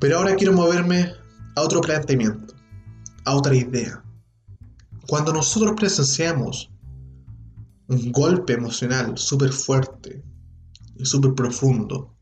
Pero 0.00 0.18
ahora 0.18 0.34
quiero 0.34 0.52
moverme 0.52 1.12
a 1.54 1.60
otro 1.60 1.80
planteamiento, 1.80 2.54
a 3.24 3.36
otra 3.36 3.54
idea. 3.54 4.01
Cuando 5.06 5.32
nosotros 5.32 5.74
presenciamos 5.76 6.70
un 7.88 8.12
golpe 8.12 8.54
emocional 8.54 9.18
súper 9.18 9.52
fuerte 9.52 10.22
y 10.96 11.04
súper 11.04 11.34
profundo, 11.34 12.14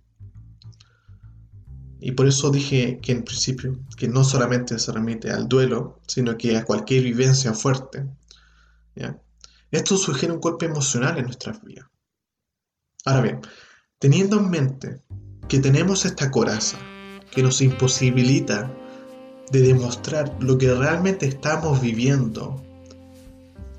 y 2.01 2.13
por 2.13 2.27
eso 2.27 2.51
dije 2.51 2.99
que 3.03 3.13
en 3.13 3.25
principio, 3.25 3.79
que 3.97 4.09
no 4.09 4.25
solamente 4.25 4.79
se 4.79 4.91
remite 4.91 5.31
al 5.31 5.49
duelo, 5.49 6.01
sino 6.07 6.37
que 6.39 6.57
a 6.57 6.65
cualquier 6.65 7.05
vivencia 7.05 7.53
fuerte, 7.53 8.09
esto 9.71 9.97
sugiere 9.97 10.33
un 10.35 10.41
golpe 10.41 10.67
emocional 10.67 11.19
en 11.19 11.25
nuestras 11.25 11.63
vidas. 11.63 11.87
Ahora 13.05 13.21
bien, 13.21 13.41
teniendo 13.99 14.39
en 14.39 14.51
mente 14.51 15.03
que 15.49 15.59
tenemos 15.59 16.05
esta 16.07 16.31
coraza 16.31 16.79
que 17.31 17.43
nos 17.43 17.61
imposibilita 17.61 18.75
de 19.53 19.61
demostrar 19.61 20.35
lo 20.43 20.57
que 20.59 20.73
realmente 20.75 21.27
estamos 21.27 21.81
viviendo 21.81 22.65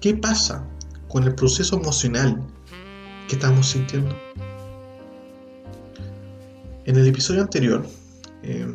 ¿Qué 0.02 0.16
pasa 0.16 0.68
con 1.10 1.26
el 1.26 1.36
proceso 1.36 1.78
emocional 1.78 2.42
que 3.28 3.36
estamos 3.36 3.68
sintiendo? 3.68 4.16
En 6.86 6.96
el 6.96 7.08
episodio 7.08 7.44
anterior, 7.44 7.86
eh, 8.42 8.68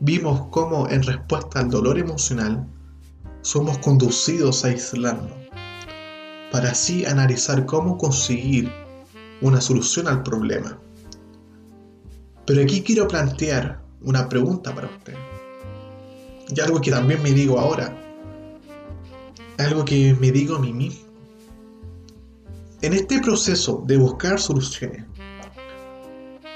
vimos 0.00 0.48
cómo 0.50 0.88
en 0.88 1.04
respuesta 1.04 1.60
al 1.60 1.70
dolor 1.70 1.96
emocional 1.96 2.66
somos 3.42 3.78
conducidos 3.78 4.64
a 4.64 4.68
aislarnos, 4.68 5.30
para 6.50 6.72
así 6.72 7.04
analizar 7.04 7.66
cómo 7.66 7.96
conseguir 7.96 8.68
una 9.42 9.60
solución 9.60 10.08
al 10.08 10.24
problema. 10.24 10.76
Pero 12.46 12.62
aquí 12.62 12.82
quiero 12.82 13.06
plantear 13.06 13.80
una 14.02 14.28
pregunta 14.28 14.74
para 14.74 14.88
usted. 14.88 15.14
Y 16.48 16.58
algo 16.58 16.80
que 16.80 16.90
también 16.90 17.22
me 17.22 17.30
digo 17.30 17.60
ahora. 17.60 18.03
Algo 19.58 19.84
que 19.84 20.14
me 20.20 20.32
digo 20.32 20.56
a 20.56 20.58
mí 20.58 20.72
mismo. 20.72 21.04
En 22.82 22.92
este 22.92 23.20
proceso 23.20 23.82
de 23.86 23.96
buscar 23.96 24.40
soluciones, 24.40 25.04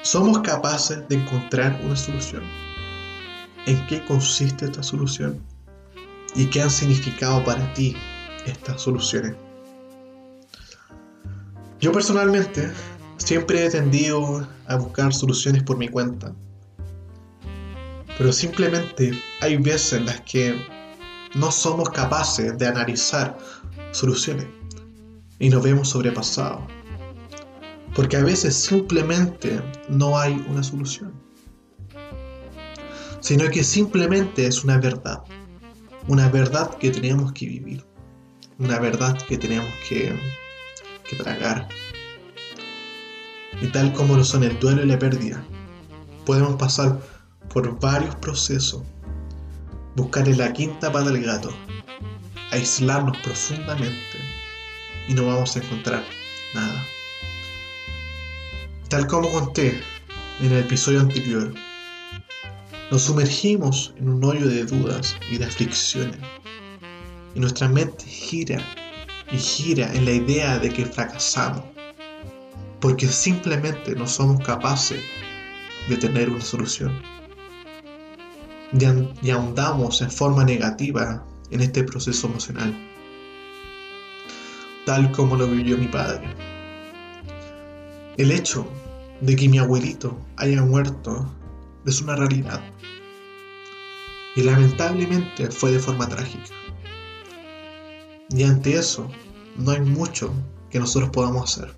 ¿somos 0.02 0.40
capaces 0.40 1.08
de 1.08 1.16
encontrar 1.16 1.80
una 1.84 1.96
solución? 1.96 2.42
¿En 3.66 3.86
qué 3.86 4.04
consiste 4.04 4.64
esta 4.64 4.82
solución? 4.82 5.40
¿Y 6.34 6.46
qué 6.46 6.60
han 6.62 6.70
significado 6.70 7.44
para 7.44 7.72
ti 7.72 7.96
estas 8.46 8.82
soluciones? 8.82 9.34
Yo 11.80 11.92
personalmente 11.92 12.72
siempre 13.18 13.64
he 13.64 13.70
tendido 13.70 14.46
a 14.66 14.76
buscar 14.76 15.14
soluciones 15.14 15.62
por 15.62 15.78
mi 15.78 15.88
cuenta. 15.88 16.34
Pero 18.18 18.32
simplemente 18.32 19.12
hay 19.40 19.56
veces 19.56 19.92
en 19.94 20.06
las 20.06 20.20
que 20.22 20.77
no 21.34 21.50
somos 21.50 21.90
capaces 21.90 22.56
de 22.58 22.66
analizar 22.66 23.36
soluciones 23.92 24.46
y 25.38 25.48
nos 25.48 25.62
vemos 25.62 25.90
sobrepasados. 25.90 26.62
Porque 27.94 28.16
a 28.16 28.22
veces 28.22 28.54
simplemente 28.54 29.60
no 29.88 30.18
hay 30.18 30.44
una 30.48 30.62
solución. 30.62 31.12
Sino 33.20 33.48
que 33.50 33.64
simplemente 33.64 34.46
es 34.46 34.64
una 34.64 34.78
verdad. 34.78 35.22
Una 36.06 36.28
verdad 36.28 36.76
que 36.78 36.90
tenemos 36.90 37.32
que 37.32 37.46
vivir. 37.46 37.84
Una 38.58 38.78
verdad 38.78 39.16
que 39.22 39.36
tenemos 39.36 39.70
que, 39.88 40.18
que 41.08 41.16
tragar. 41.16 41.68
Y 43.60 43.66
tal 43.68 43.92
como 43.92 44.16
lo 44.16 44.24
son 44.24 44.44
el 44.44 44.58
duelo 44.60 44.82
y 44.84 44.86
la 44.86 44.98
pérdida, 44.98 45.44
podemos 46.24 46.56
pasar 46.56 47.00
por 47.52 47.80
varios 47.80 48.14
procesos, 48.16 48.82
buscarle 49.98 50.36
la 50.36 50.52
quinta 50.52 50.92
pata 50.92 51.10
al 51.10 51.20
gato, 51.20 51.50
aislarnos 52.50 53.16
profundamente 53.18 54.18
y 55.08 55.14
no 55.14 55.26
vamos 55.26 55.56
a 55.56 55.58
encontrar 55.58 56.04
nada. 56.54 56.86
Tal 58.88 59.06
como 59.06 59.30
conté 59.30 59.82
en 60.40 60.52
el 60.52 60.58
episodio 60.60 61.00
anterior, 61.00 61.52
nos 62.90 63.02
sumergimos 63.02 63.92
en 63.98 64.08
un 64.08 64.24
hoyo 64.24 64.46
de 64.46 64.64
dudas 64.64 65.16
y 65.30 65.38
de 65.38 65.44
aflicciones 65.44 66.18
y 67.34 67.40
nuestra 67.40 67.68
mente 67.68 68.04
gira 68.04 68.58
y 69.30 69.36
gira 69.36 69.92
en 69.92 70.04
la 70.04 70.12
idea 70.12 70.58
de 70.58 70.70
que 70.70 70.86
fracasamos 70.86 71.64
porque 72.80 73.08
simplemente 73.08 73.94
no 73.94 74.06
somos 74.06 74.40
capaces 74.44 75.02
de 75.88 75.96
tener 75.96 76.30
una 76.30 76.40
solución. 76.40 77.02
Y, 78.72 79.30
ahondamos 79.30 80.02
en 80.02 80.10
forma 80.10 80.44
negativa 80.44 81.24
en 81.50 81.60
este 81.60 81.82
proceso 81.84 82.26
emocional, 82.26 82.76
tal 84.84 85.10
como 85.12 85.36
lo 85.36 85.46
vivió 85.46 85.78
mi 85.78 85.88
padre. 85.88 86.28
El 88.18 88.30
hecho 88.30 88.66
de 89.20 89.36
que 89.36 89.48
mi 89.48 89.58
abuelito 89.58 90.18
haya 90.36 90.62
muerto 90.62 91.32
es 91.86 92.02
una 92.02 92.16
realidad. 92.16 92.60
Y 94.36 94.42
lamentablemente 94.42 95.50
fue 95.50 95.72
de 95.72 95.78
forma 95.78 96.06
trágica. 96.08 96.54
Y 98.30 98.42
ante 98.42 98.74
eso, 98.74 99.10
no 99.56 99.70
hay 99.70 99.80
mucho 99.80 100.32
que 100.70 100.78
nosotros 100.78 101.10
podamos 101.10 101.56
hacer. 101.56 101.74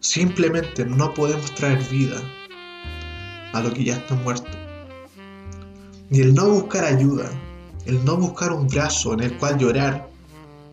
Simplemente 0.00 0.84
no 0.84 1.14
podemos 1.14 1.54
traer 1.54 1.82
vida 1.88 2.20
a 3.54 3.60
lo 3.60 3.72
que 3.72 3.84
ya 3.84 3.96
está 3.96 4.14
muerto. 4.16 4.63
Y 6.14 6.20
el 6.20 6.32
no 6.32 6.48
buscar 6.48 6.84
ayuda, 6.84 7.28
el 7.86 8.04
no 8.04 8.16
buscar 8.16 8.52
un 8.52 8.68
brazo 8.68 9.14
en 9.14 9.20
el 9.24 9.36
cual 9.36 9.58
llorar, 9.58 10.08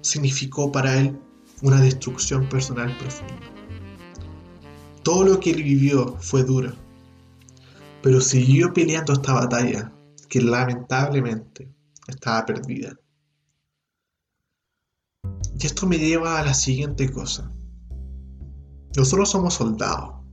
significó 0.02 0.72
para 0.72 0.96
él 0.96 1.20
una 1.64 1.82
destrucción 1.82 2.48
personal 2.48 2.96
profunda. 3.00 3.42
Todo 5.02 5.24
lo 5.24 5.40
que 5.40 5.50
él 5.50 5.64
vivió 5.64 6.16
fue 6.20 6.44
duro, 6.44 6.74
pero 8.04 8.22
siguió 8.22 8.72
peleando 8.72 9.14
esta 9.14 9.34
batalla 9.34 9.92
que 10.30 10.42
lamentablemente 10.42 11.74
estaba 12.08 12.46
perdida. 12.46 12.96
Y 15.60 15.66
esto 15.66 15.88
me 15.88 15.98
lleva 15.98 16.38
a 16.38 16.46
la 16.46 16.54
siguiente 16.54 17.12
cosa. 17.12 17.52
Nosotros 18.96 19.32
somos 19.32 19.56
soldados. 19.56 20.24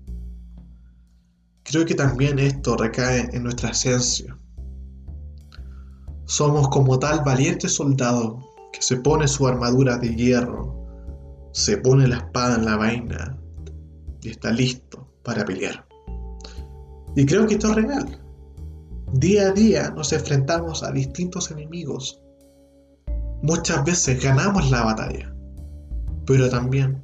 Creo 1.62 1.86
que 1.86 1.94
también 1.94 2.38
esto 2.38 2.76
recae 2.76 3.30
en 3.32 3.44
nuestra 3.44 3.70
esencia. 3.70 4.38
Somos 6.28 6.68
como 6.68 6.98
tal 6.98 7.24
valiente 7.24 7.70
soldado 7.70 8.38
que 8.70 8.82
se 8.82 8.98
pone 8.98 9.26
su 9.26 9.48
armadura 9.48 9.96
de 9.96 10.14
hierro, 10.14 10.76
se 11.52 11.78
pone 11.78 12.06
la 12.06 12.18
espada 12.18 12.56
en 12.56 12.66
la 12.66 12.76
vaina 12.76 13.38
y 14.20 14.28
está 14.28 14.52
listo 14.52 15.08
para 15.22 15.42
pelear. 15.46 15.86
Y 17.16 17.24
creo 17.24 17.46
que 17.46 17.54
esto 17.54 17.70
es 17.70 17.76
real. 17.76 18.20
Día 19.14 19.48
a 19.48 19.52
día 19.52 19.90
nos 19.92 20.12
enfrentamos 20.12 20.82
a 20.82 20.92
distintos 20.92 21.50
enemigos. 21.50 22.20
Muchas 23.40 23.82
veces 23.86 24.22
ganamos 24.22 24.70
la 24.70 24.84
batalla, 24.84 25.34
pero 26.26 26.50
también 26.50 27.02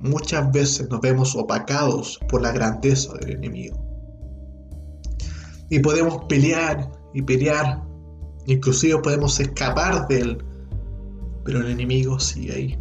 muchas 0.00 0.50
veces 0.50 0.90
nos 0.90 1.00
vemos 1.00 1.36
opacados 1.36 2.18
por 2.28 2.42
la 2.42 2.50
grandeza 2.50 3.12
del 3.20 3.36
enemigo. 3.36 3.78
Y 5.70 5.78
podemos 5.78 6.24
pelear 6.24 6.90
y 7.14 7.22
pelear, 7.22 7.91
inclusive 8.46 8.98
podemos 8.98 9.38
escapar 9.40 10.06
de 10.08 10.20
él, 10.20 10.44
pero 11.44 11.60
el 11.60 11.70
enemigo 11.70 12.18
sigue 12.18 12.52
ahí. 12.52 12.78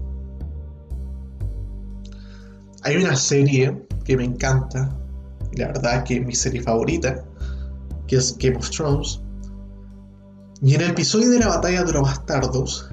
Hay 2.83 2.97
una 2.97 3.15
serie 3.15 3.87
que 4.03 4.17
me 4.17 4.23
encanta, 4.23 4.97
y 5.51 5.57
la 5.57 5.67
verdad 5.67 6.03
que 6.03 6.17
es 6.17 6.25
mi 6.25 6.33
serie 6.33 6.61
favorita, 6.61 7.23
que 8.07 8.15
es 8.15 8.37
Game 8.37 8.57
of 8.57 8.69
Thrones. 8.69 9.21
Y 10.61 10.75
en 10.75 10.81
el 10.81 10.91
episodio 10.91 11.29
de 11.29 11.39
la 11.39 11.47
batalla 11.47 11.83
de 11.83 11.91
los 11.91 12.01
bastardos, 12.01 12.89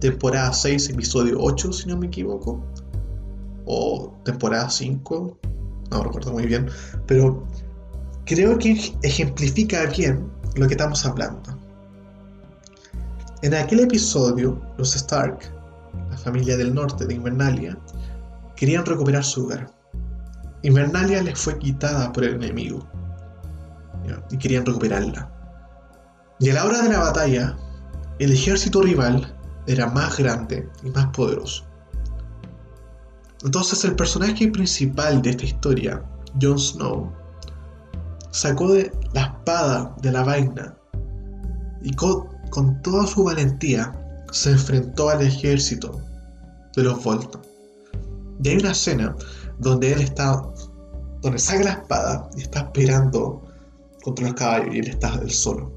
temporada 0.00 0.52
6, 0.52 0.90
episodio 0.90 1.36
8, 1.40 1.72
si 1.72 1.88
no 1.88 1.96
me 1.96 2.06
equivoco, 2.06 2.64
o 3.66 4.14
temporada 4.24 4.68
5, 4.68 5.38
no 5.90 6.02
recuerdo 6.02 6.32
muy 6.32 6.46
bien, 6.46 6.68
pero 7.06 7.46
creo 8.24 8.58
que 8.58 8.92
ejemplifica 9.02 9.86
bien 9.86 10.28
lo 10.56 10.66
que 10.66 10.74
estamos 10.74 11.04
hablando. 11.04 11.63
En 13.44 13.52
aquel 13.52 13.80
episodio, 13.80 14.58
los 14.78 14.96
Stark, 14.96 15.52
la 16.10 16.16
familia 16.16 16.56
del 16.56 16.74
norte 16.74 17.04
de 17.04 17.12
Invernalia, 17.12 17.78
querían 18.56 18.86
recuperar 18.86 19.22
su 19.22 19.44
hogar. 19.44 19.70
Invernalia 20.62 21.22
les 21.22 21.38
fue 21.38 21.58
quitada 21.58 22.10
por 22.10 22.24
el 22.24 22.36
enemigo 22.36 22.88
y 24.30 24.38
querían 24.38 24.64
recuperarla. 24.64 25.30
Y 26.40 26.48
a 26.48 26.54
la 26.54 26.64
hora 26.64 26.80
de 26.80 26.88
la 26.88 27.00
batalla, 27.00 27.54
el 28.18 28.32
ejército 28.32 28.80
rival 28.80 29.36
era 29.66 29.88
más 29.88 30.16
grande 30.16 30.66
y 30.82 30.88
más 30.88 31.08
poderoso. 31.08 31.66
Entonces 33.44 33.84
el 33.84 33.94
personaje 33.94 34.48
principal 34.48 35.20
de 35.20 35.28
esta 35.28 35.44
historia, 35.44 36.02
Jon 36.40 36.58
Snow, 36.58 37.12
sacó 38.30 38.72
de 38.72 38.90
la 39.12 39.24
espada 39.24 39.94
de 40.00 40.12
la 40.12 40.24
vaina 40.24 40.74
y 41.82 41.94
con, 42.54 42.80
toda 42.82 43.06
su 43.06 43.24
valentía 43.24 43.92
se 44.30 44.52
enfrentó 44.52 45.08
al 45.10 45.22
ejército 45.22 46.00
de 46.76 46.84
los 46.84 47.02
Bolton. 47.02 47.42
Y 48.42 48.48
hay 48.48 48.56
una 48.58 48.70
escena 48.70 49.16
donde 49.58 49.92
él 49.92 50.00
está, 50.00 50.40
donde 51.20 51.38
saca 51.38 51.64
la 51.64 51.70
espada 51.72 52.30
y 52.36 52.42
está 52.42 52.60
esperando 52.60 53.42
contra 54.02 54.26
los 54.26 54.34
caballos 54.34 54.74
y 54.74 54.78
él 54.78 54.88
está 54.88 55.20
solo. 55.28 55.72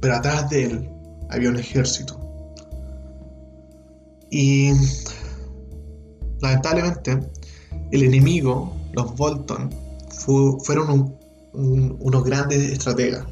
Pero 0.00 0.16
atrás 0.16 0.50
de 0.50 0.64
él 0.64 0.90
había 1.30 1.48
un 1.48 1.56
ejército. 1.56 2.18
Y 4.30 4.72
lamentablemente, 6.40 7.18
el 7.90 8.02
enemigo, 8.02 8.74
los 8.92 9.14
Bolton, 9.16 9.70
fueron 10.64 11.16
unos 11.52 12.24
grandes 12.24 12.72
estrategas. 12.72 13.26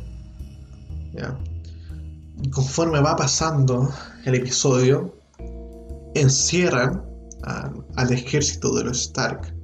Conforme 2.53 3.01
va 3.01 3.17
pasando 3.17 3.93
el 4.25 4.35
episodio, 4.35 5.15
encierran 6.15 7.05
al 7.97 8.13
ejército 8.13 8.75
de 8.75 8.85
los 8.85 9.03
Stark. 9.03 9.55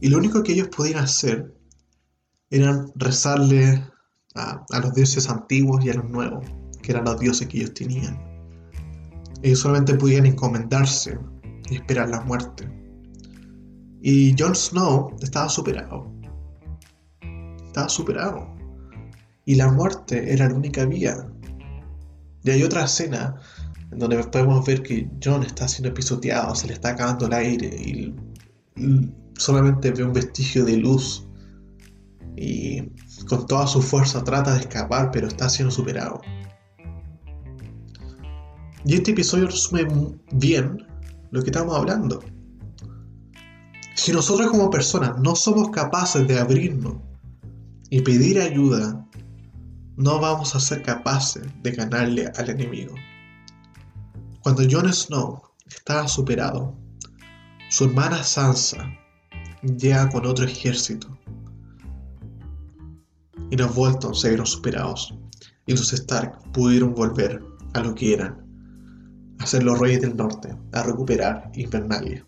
Y 0.00 0.08
lo 0.08 0.18
único 0.18 0.42
que 0.42 0.52
ellos 0.52 0.68
podían 0.68 1.04
hacer 1.04 1.54
era 2.50 2.84
rezarle 2.94 3.84
a, 4.34 4.64
a 4.70 4.80
los 4.80 4.94
dioses 4.94 5.28
antiguos 5.28 5.84
y 5.84 5.90
a 5.90 5.94
los 5.94 6.08
nuevos, 6.08 6.44
que 6.82 6.92
eran 6.92 7.04
los 7.04 7.18
dioses 7.18 7.48
que 7.48 7.58
ellos 7.58 7.74
tenían. 7.74 8.18
Ellos 9.42 9.60
solamente 9.60 9.94
podían 9.94 10.26
encomendarse 10.26 11.18
y 11.70 11.76
esperar 11.76 12.08
la 12.10 12.20
muerte. 12.22 12.68
Y 14.00 14.34
Jon 14.38 14.54
Snow 14.54 15.16
estaba 15.20 15.48
superado. 15.48 16.12
Estaba 17.66 17.88
superado. 17.88 18.48
Y 19.44 19.56
la 19.56 19.70
muerte 19.70 20.32
era 20.32 20.48
la 20.48 20.54
única 20.54 20.84
vía. 20.84 21.26
Y 22.44 22.50
hay 22.50 22.62
otra 22.62 22.84
escena 22.84 23.36
en 23.90 23.98
donde 23.98 24.22
podemos 24.24 24.66
ver 24.66 24.82
que 24.82 25.08
Jon 25.22 25.42
está 25.42 25.66
siendo 25.66 25.92
pisoteado, 25.94 26.54
se 26.54 26.66
le 26.66 26.74
está 26.74 26.90
acabando 26.90 27.26
el 27.26 27.32
aire 27.32 27.68
y 27.68 28.14
solamente 29.36 29.90
ve 29.90 30.04
un 30.04 30.12
vestigio 30.12 30.64
de 30.64 30.76
luz 30.76 31.26
y 32.36 32.82
con 33.28 33.46
toda 33.46 33.66
su 33.66 33.82
fuerza 33.82 34.22
trata 34.22 34.54
de 34.54 34.60
escapar, 34.60 35.10
pero 35.10 35.26
está 35.26 35.48
siendo 35.48 35.72
superado. 35.72 36.20
Y 38.84 38.94
este 38.94 39.10
episodio 39.10 39.46
resume 39.46 39.86
bien 40.32 40.86
lo 41.30 41.42
que 41.42 41.50
estamos 41.50 41.76
hablando. 41.76 42.22
Si 43.94 44.12
nosotros 44.12 44.50
como 44.50 44.70
personas 44.70 45.18
no 45.20 45.34
somos 45.34 45.70
capaces 45.70 46.26
de 46.28 46.38
abrirnos 46.38 46.94
y 47.90 48.00
pedir 48.02 48.40
ayuda, 48.40 49.07
no 49.98 50.20
vamos 50.20 50.54
a 50.54 50.60
ser 50.60 50.82
capaces 50.82 51.42
de 51.62 51.72
ganarle 51.72 52.30
al 52.36 52.48
enemigo. 52.48 52.94
Cuando 54.44 54.62
Jon 54.70 54.90
Snow 54.92 55.42
estaba 55.66 56.06
superado, 56.06 56.72
su 57.68 57.86
hermana 57.86 58.22
Sansa 58.22 58.78
llega 59.62 60.08
con 60.10 60.24
otro 60.24 60.44
ejército 60.44 61.08
y 63.50 63.56
los 63.56 63.74
Bolton 63.74 64.14
se 64.14 64.28
vieron 64.28 64.46
superados 64.46 65.12
y 65.66 65.72
los 65.72 65.92
Stark 65.92 66.38
pudieron 66.52 66.94
volver 66.94 67.42
a 67.74 67.80
lo 67.80 67.92
que 67.96 68.14
eran, 68.14 68.46
a 69.40 69.46
ser 69.46 69.64
los 69.64 69.80
reyes 69.80 70.02
del 70.02 70.16
norte, 70.16 70.56
a 70.72 70.82
recuperar 70.84 71.50
Invernalia. 71.54 72.24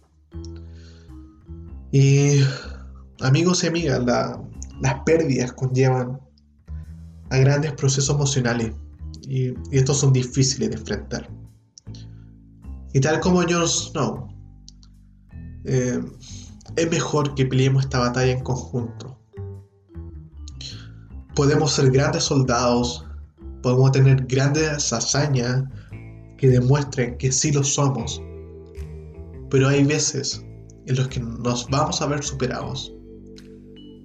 Y 1.92 2.40
amigos 3.20 3.62
y 3.62 3.68
amigas, 3.68 4.02
las 4.80 4.94
pérdidas 5.04 5.52
conllevan 5.52 6.20
a 7.30 7.38
grandes 7.38 7.72
procesos 7.72 8.14
emocionales 8.14 8.72
y, 9.28 9.54
estos 9.70 9.98
son 9.98 10.12
difíciles 10.12 10.70
de 10.70 10.76
enfrentar. 10.76 11.30
Y 12.92 13.00
tal 13.00 13.20
como 13.20 13.42
Jon 13.42 13.66
Snow, 13.66 14.28
eh, 15.64 16.00
es 16.76 16.90
mejor 16.90 17.34
que 17.34 17.46
peleemos 17.46 17.84
esta 17.84 18.00
batalla 18.00 18.32
en 18.32 18.42
conjunto. 18.42 19.18
Podemos 21.36 21.72
ser 21.72 21.90
grandes 21.90 22.24
soldados, 22.24 23.06
podemos 23.62 23.92
tener 23.92 24.26
grandes 24.26 24.92
hazañas 24.92 25.64
que 26.38 26.48
demuestren 26.48 27.16
que 27.18 27.30
sí 27.30 27.52
lo 27.52 27.62
somos, 27.62 28.20
pero 29.50 29.68
hay 29.68 29.84
veces 29.84 30.44
en 30.86 30.96
los 30.96 31.08
que 31.08 31.20
nos 31.20 31.68
vamos 31.70 32.02
a 32.02 32.06
ver 32.06 32.22
superados. 32.24 32.92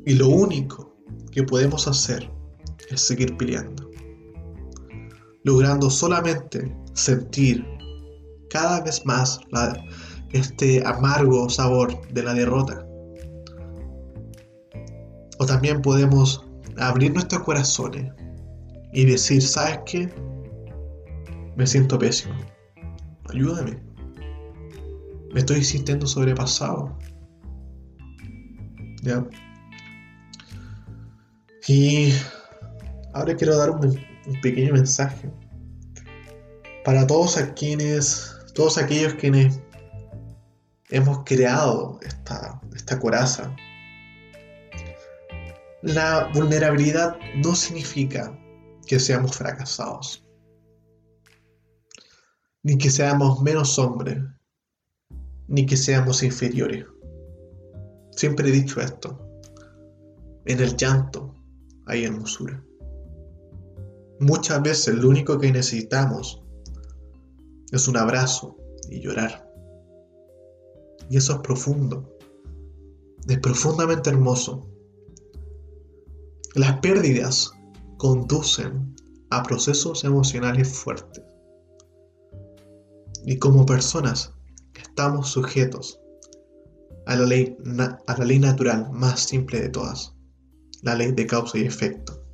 Y 0.05 0.13
lo 0.13 0.27
único 0.27 0.95
que 1.31 1.41
podemos 1.43 1.87
hacer 1.87 2.29
es 2.89 3.01
seguir 3.01 3.35
peleando, 3.37 3.89
logrando 5.43 5.89
solamente 5.89 6.75
sentir 6.93 7.65
cada 8.49 8.81
vez 8.81 9.05
más 9.05 9.39
este 10.31 10.85
amargo 10.85 11.49
sabor 11.49 12.07
de 12.13 12.23
la 12.23 12.33
derrota. 12.33 12.85
O 15.39 15.45
también 15.45 15.81
podemos 15.81 16.45
abrir 16.77 17.13
nuestros 17.13 17.43
corazones 17.43 18.11
y 18.93 19.05
decir, 19.05 19.41
¿sabes 19.41 19.79
qué? 19.85 20.09
Me 21.55 21.67
siento 21.67 21.99
pésimo. 21.99 22.35
Ayúdame. 23.29 23.81
Me 25.33 25.39
estoy 25.39 25.63
sintiendo 25.63 26.07
sobrepasado. 26.07 26.97
¿Ya? 29.03 29.25
Y 31.67 32.13
ahora 33.15 33.35
quiero 33.35 33.55
dar 33.57 33.71
un, 33.71 33.97
pequeño 34.41 34.73
mensaje 34.73 35.31
para 36.83 37.07
todos 37.07 37.37
quienes, 37.55 38.35
todos 38.53 38.77
aquellos 38.77 39.13
quienes 39.13 39.59
hemos 40.89 41.23
creado 41.23 41.99
esta, 42.01 42.61
esta 42.75 42.99
coraza. 42.99 43.55
La 45.81 46.29
vulnerabilidad 46.33 47.17
no 47.35 47.55
significa 47.55 48.37
que 48.85 48.99
seamos 48.99 49.37
fracasados, 49.37 50.25
ni 52.63 52.77
que 52.77 52.89
seamos 52.89 53.41
menos 53.41 53.79
hombres, 53.79 54.17
ni 55.47 55.65
que 55.65 55.77
seamos 55.77 56.21
inferiores. 56.21 56.85
Siempre 58.11 58.49
he 58.49 58.51
dicho 58.51 58.81
esto. 58.81 59.21
En 60.45 60.59
el 60.59 60.75
llanto 60.75 61.33
hay 61.85 62.05
hermosura. 62.05 62.63
Muchas 64.19 64.61
veces 64.61 64.95
lo 64.95 65.09
único 65.09 65.37
que 65.39 65.51
necesitamos 65.51 66.41
es 67.71 67.87
un 67.87 67.97
abrazo 67.97 68.57
y 68.89 69.01
llorar. 69.01 69.51
Y 71.09 71.17
eso 71.17 71.33
es 71.33 71.39
profundo. 71.39 72.17
Es 73.27 73.39
profundamente 73.39 74.09
hermoso. 74.09 74.69
Las 76.53 76.79
pérdidas 76.79 77.51
conducen 77.97 78.95
a 79.29 79.43
procesos 79.43 80.03
emocionales 80.03 80.69
fuertes. 80.69 81.23
Y 83.25 83.37
como 83.37 83.65
personas 83.65 84.33
estamos 84.75 85.29
sujetos 85.29 85.99
a 87.05 87.15
la, 87.15 87.25
ley, 87.25 87.57
a 88.07 88.17
la 88.17 88.25
ley 88.25 88.39
natural 88.39 88.89
más 88.91 89.19
simple 89.19 89.61
de 89.61 89.69
todas, 89.69 90.13
la 90.81 90.95
ley 90.95 91.11
de 91.11 91.27
causa 91.27 91.57
y 91.57 91.65
efecto. 91.65 92.24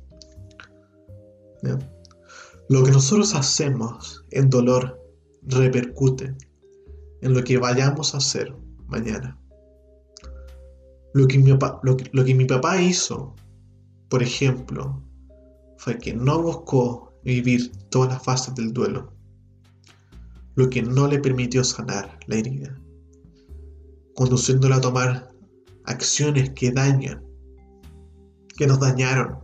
Lo 1.62 2.82
que 2.82 2.90
nosotros 2.90 3.34
hacemos 3.34 4.24
en 4.30 4.50
dolor 4.50 5.00
repercute 5.42 6.34
en 7.20 7.34
lo 7.34 7.42
que 7.44 7.58
vayamos 7.58 8.14
a 8.14 8.18
hacer 8.18 8.54
mañana. 8.86 9.38
Lo 11.14 11.26
que, 11.26 11.38
mi 11.38 11.52
papá, 11.52 11.80
lo 11.84 12.24
que 12.24 12.34
mi 12.34 12.44
papá 12.46 12.80
hizo, 12.80 13.34
por 14.08 14.22
ejemplo, 14.22 15.02
fue 15.76 15.98
que 15.98 16.14
no 16.14 16.42
buscó 16.42 17.12
vivir 17.24 17.70
todas 17.90 18.10
las 18.10 18.22
fases 18.22 18.54
del 18.54 18.72
duelo 18.72 19.12
lo 20.54 20.68
que 20.68 20.82
no 20.82 21.06
le 21.06 21.18
permitió 21.18 21.64
sanar 21.64 22.18
la 22.26 22.36
herida, 22.36 22.78
conduciéndola 24.14 24.76
a 24.76 24.80
tomar 24.80 25.30
acciones 25.84 26.50
que 26.50 26.70
dañan, 26.70 27.24
que 28.56 28.66
nos 28.66 28.80
dañaron. 28.80 29.38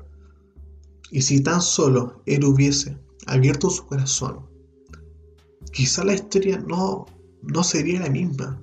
Y 1.11 1.23
si 1.23 1.43
tan 1.43 1.61
solo 1.63 2.23
él 2.27 2.45
hubiese 2.45 2.99
abierto 3.27 3.71
su 3.71 3.87
corazón, 3.87 4.47
quizá 5.73 6.05
la 6.05 6.15
historia 6.15 6.59
no, 6.59 7.07
no 7.43 7.65
sería 7.65 8.01
la 8.01 8.11
misma. 8.11 8.63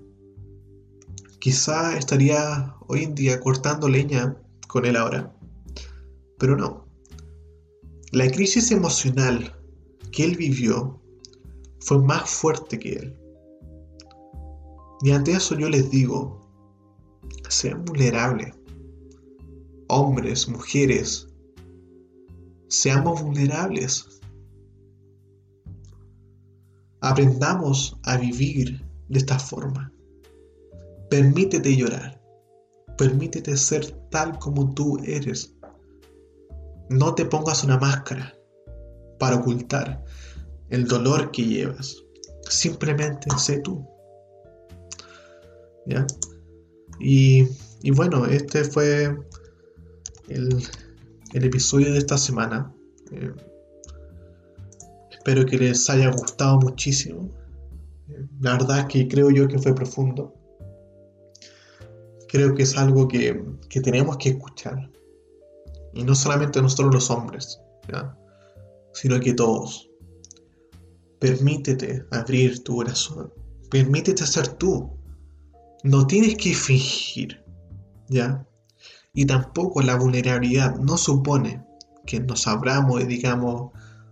Quizá 1.39 1.97
estaría 1.97 2.75
hoy 2.87 3.03
en 3.03 3.15
día 3.15 3.39
cortando 3.39 3.87
leña 3.87 4.37
con 4.67 4.85
él 4.85 4.95
ahora. 4.95 5.35
Pero 6.37 6.55
no. 6.55 6.85
La 8.11 8.29
crisis 8.29 8.71
emocional 8.71 9.53
que 10.11 10.23
él 10.23 10.35
vivió 10.35 11.01
fue 11.79 11.99
más 11.99 12.29
fuerte 12.29 12.79
que 12.79 12.93
él. 12.93 13.19
Y 15.01 15.11
ante 15.11 15.33
eso 15.33 15.57
yo 15.57 15.69
les 15.69 15.89
digo, 15.91 16.49
sean 17.49 17.85
vulnerables. 17.85 18.53
Hombres, 19.87 20.47
mujeres, 20.47 21.27
seamos 22.67 23.21
vulnerables. 23.21 24.21
Aprendamos 27.01 27.97
a 28.03 28.17
vivir 28.17 28.83
de 29.09 29.19
esta 29.19 29.37
forma. 29.37 29.91
Permítete 31.09 31.75
llorar. 31.75 32.21
Permítete 32.97 33.55
ser 33.57 33.85
tal 34.09 34.39
como 34.39 34.73
tú 34.73 34.97
eres. 35.03 35.55
No 36.89 37.13
te 37.13 37.25
pongas 37.25 37.63
una 37.63 37.77
máscara 37.77 38.33
para 39.19 39.37
ocultar 39.37 40.03
el 40.69 40.87
dolor 40.87 41.31
que 41.31 41.43
llevas. 41.43 42.03
Simplemente 42.49 43.27
sé 43.37 43.59
tú. 43.59 43.85
¿Ya? 45.85 46.05
Y, 46.99 47.47
bueno, 47.91 48.25
este 48.25 48.63
fue 48.63 49.15
el, 50.29 50.63
episodio 51.33 51.91
de 51.91 51.99
esta 51.99 52.17
semana. 52.17 52.73
Eh, 53.11 53.33
espero 55.11 55.45
que 55.45 55.57
les 55.57 55.89
haya 55.89 56.11
gustado 56.11 56.59
muchísimo. 56.59 57.31
La 58.39 58.53
verdad 58.53 58.79
es 58.79 58.85
que 58.85 59.07
creo 59.07 59.31
yo 59.31 59.47
que 59.47 59.59
fue 59.59 59.73
profundo. 59.73 60.33
Creo 62.27 62.53
que 62.53 62.63
es 62.63 62.77
algo 62.77 63.07
que, 63.07 63.43
que 63.69 63.81
tenemos 63.81 64.17
que 64.17 64.29
escuchar. 64.29 64.91
Y 65.93 66.03
no 66.03 66.13
solamente 66.13 66.61
nosotros 66.61 66.93
los 66.93 67.09
hombres, 67.09 67.59
sino 68.93 69.19
que 69.19 69.33
todos. 69.33 69.89
Permítete 71.19 72.05
abrir 72.11 72.63
tu 72.63 72.75
corazón. 72.75 73.33
Permítete 73.71 74.25
ser 74.25 74.47
tú. 74.49 74.91
No 75.83 76.05
tienes 76.05 76.35
que 76.35 76.53
fingir, 76.53 77.43
¿ya? 78.09 78.45
Y 79.15 79.25
tampoco 79.25 79.81
la 79.81 79.95
vulnerabilidad 79.95 80.75
no 80.75 80.97
supone 80.97 81.65
que 82.05 82.19
nos 82.19 82.45
abramos 82.47 83.01
y 83.01 83.05
digamos 83.05 83.71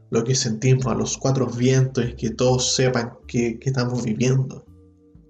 lo 0.09 0.23
que 0.23 0.33
sentimos 0.33 0.87
a 0.87 0.95
los 0.95 1.17
cuatro 1.17 1.47
vientos 1.47 2.05
y 2.05 2.15
que 2.15 2.29
todos 2.31 2.75
sepan 2.75 3.13
que, 3.27 3.59
que 3.59 3.69
estamos 3.69 4.03
viviendo. 4.03 4.65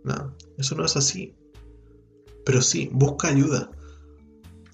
No, 0.04 0.36
eso 0.58 0.76
no 0.76 0.86
es 0.86 0.96
así. 0.96 1.36
Pero 2.46 2.62
sí, 2.62 2.90
busca 2.94 3.30
ayuda. 3.30 3.72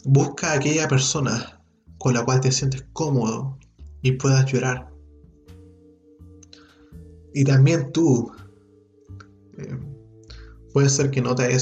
Busca 0.06 0.52
a 0.52 0.56
aquella 0.56 0.88
persona 0.88 1.64
con 1.98 2.14
la 2.14 2.26
cual 2.26 2.42
te 2.42 2.52
sientes 2.52 2.86
cómodo 2.94 3.58
y 4.02 4.14
puedas 4.14 4.52
llorar. 4.52 4.90
Y 7.34 7.44
también 7.44 7.92
tú, 7.92 8.32
eh, 9.58 9.78
puede 10.74 10.90
ser 10.90 11.12
que 11.12 11.22
no 11.22 11.36
te, 11.36 11.44
haya, 11.44 11.60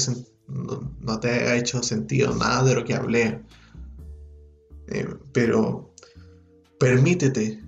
no, 0.48 1.20
te 1.20 1.30
haya 1.30 1.56
hecho 1.56 1.82
sentido 1.82 2.34
nada 2.34 2.64
de 2.64 2.74
lo 2.74 2.84
que 2.84 2.94
hablé, 2.94 3.42
eh, 4.88 5.06
pero 5.32 5.94
permítete 6.80 7.62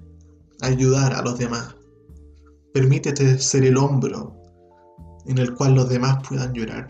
ayudar 0.62 1.14
a 1.14 1.22
los 1.22 1.38
demás. 1.38 1.74
Permítete 2.72 3.38
ser 3.38 3.64
el 3.64 3.76
hombro 3.76 4.36
en 5.26 5.38
el 5.38 5.54
cual 5.54 5.74
los 5.74 5.88
demás 5.88 6.26
puedan 6.26 6.52
llorar. 6.54 6.88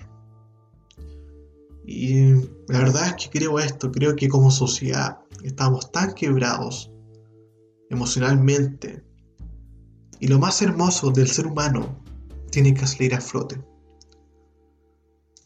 Y 1.84 2.34
la 2.68 2.78
verdad 2.78 3.08
es 3.08 3.14
que 3.14 3.38
creo 3.38 3.58
esto, 3.58 3.90
creo 3.90 4.14
que 4.14 4.28
como 4.28 4.50
sociedad 4.50 5.18
estamos 5.42 5.90
tan 5.90 6.14
quebrados 6.14 6.92
emocionalmente. 7.88 9.02
Y 10.20 10.28
lo 10.28 10.38
más 10.38 10.62
hermoso 10.62 11.10
del 11.10 11.28
ser 11.28 11.46
humano 11.46 12.02
tiene 12.50 12.74
que 12.74 12.86
salir 12.86 13.14
a 13.14 13.20
flote. 13.20 13.60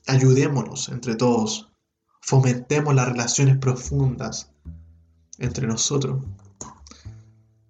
Ayudémonos 0.07 0.89
entre 0.91 1.17
todos, 1.17 1.73
fomentemos 2.21 2.95
las 2.95 3.09
relaciones 3.09 3.59
profundas 3.59 4.51
entre 5.39 5.67
nosotros. 5.67 6.23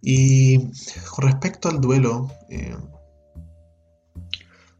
Y 0.01 0.59
con 1.11 1.27
respecto 1.27 1.69
al 1.69 1.81
duelo, 1.81 2.31
eh, 2.51 2.77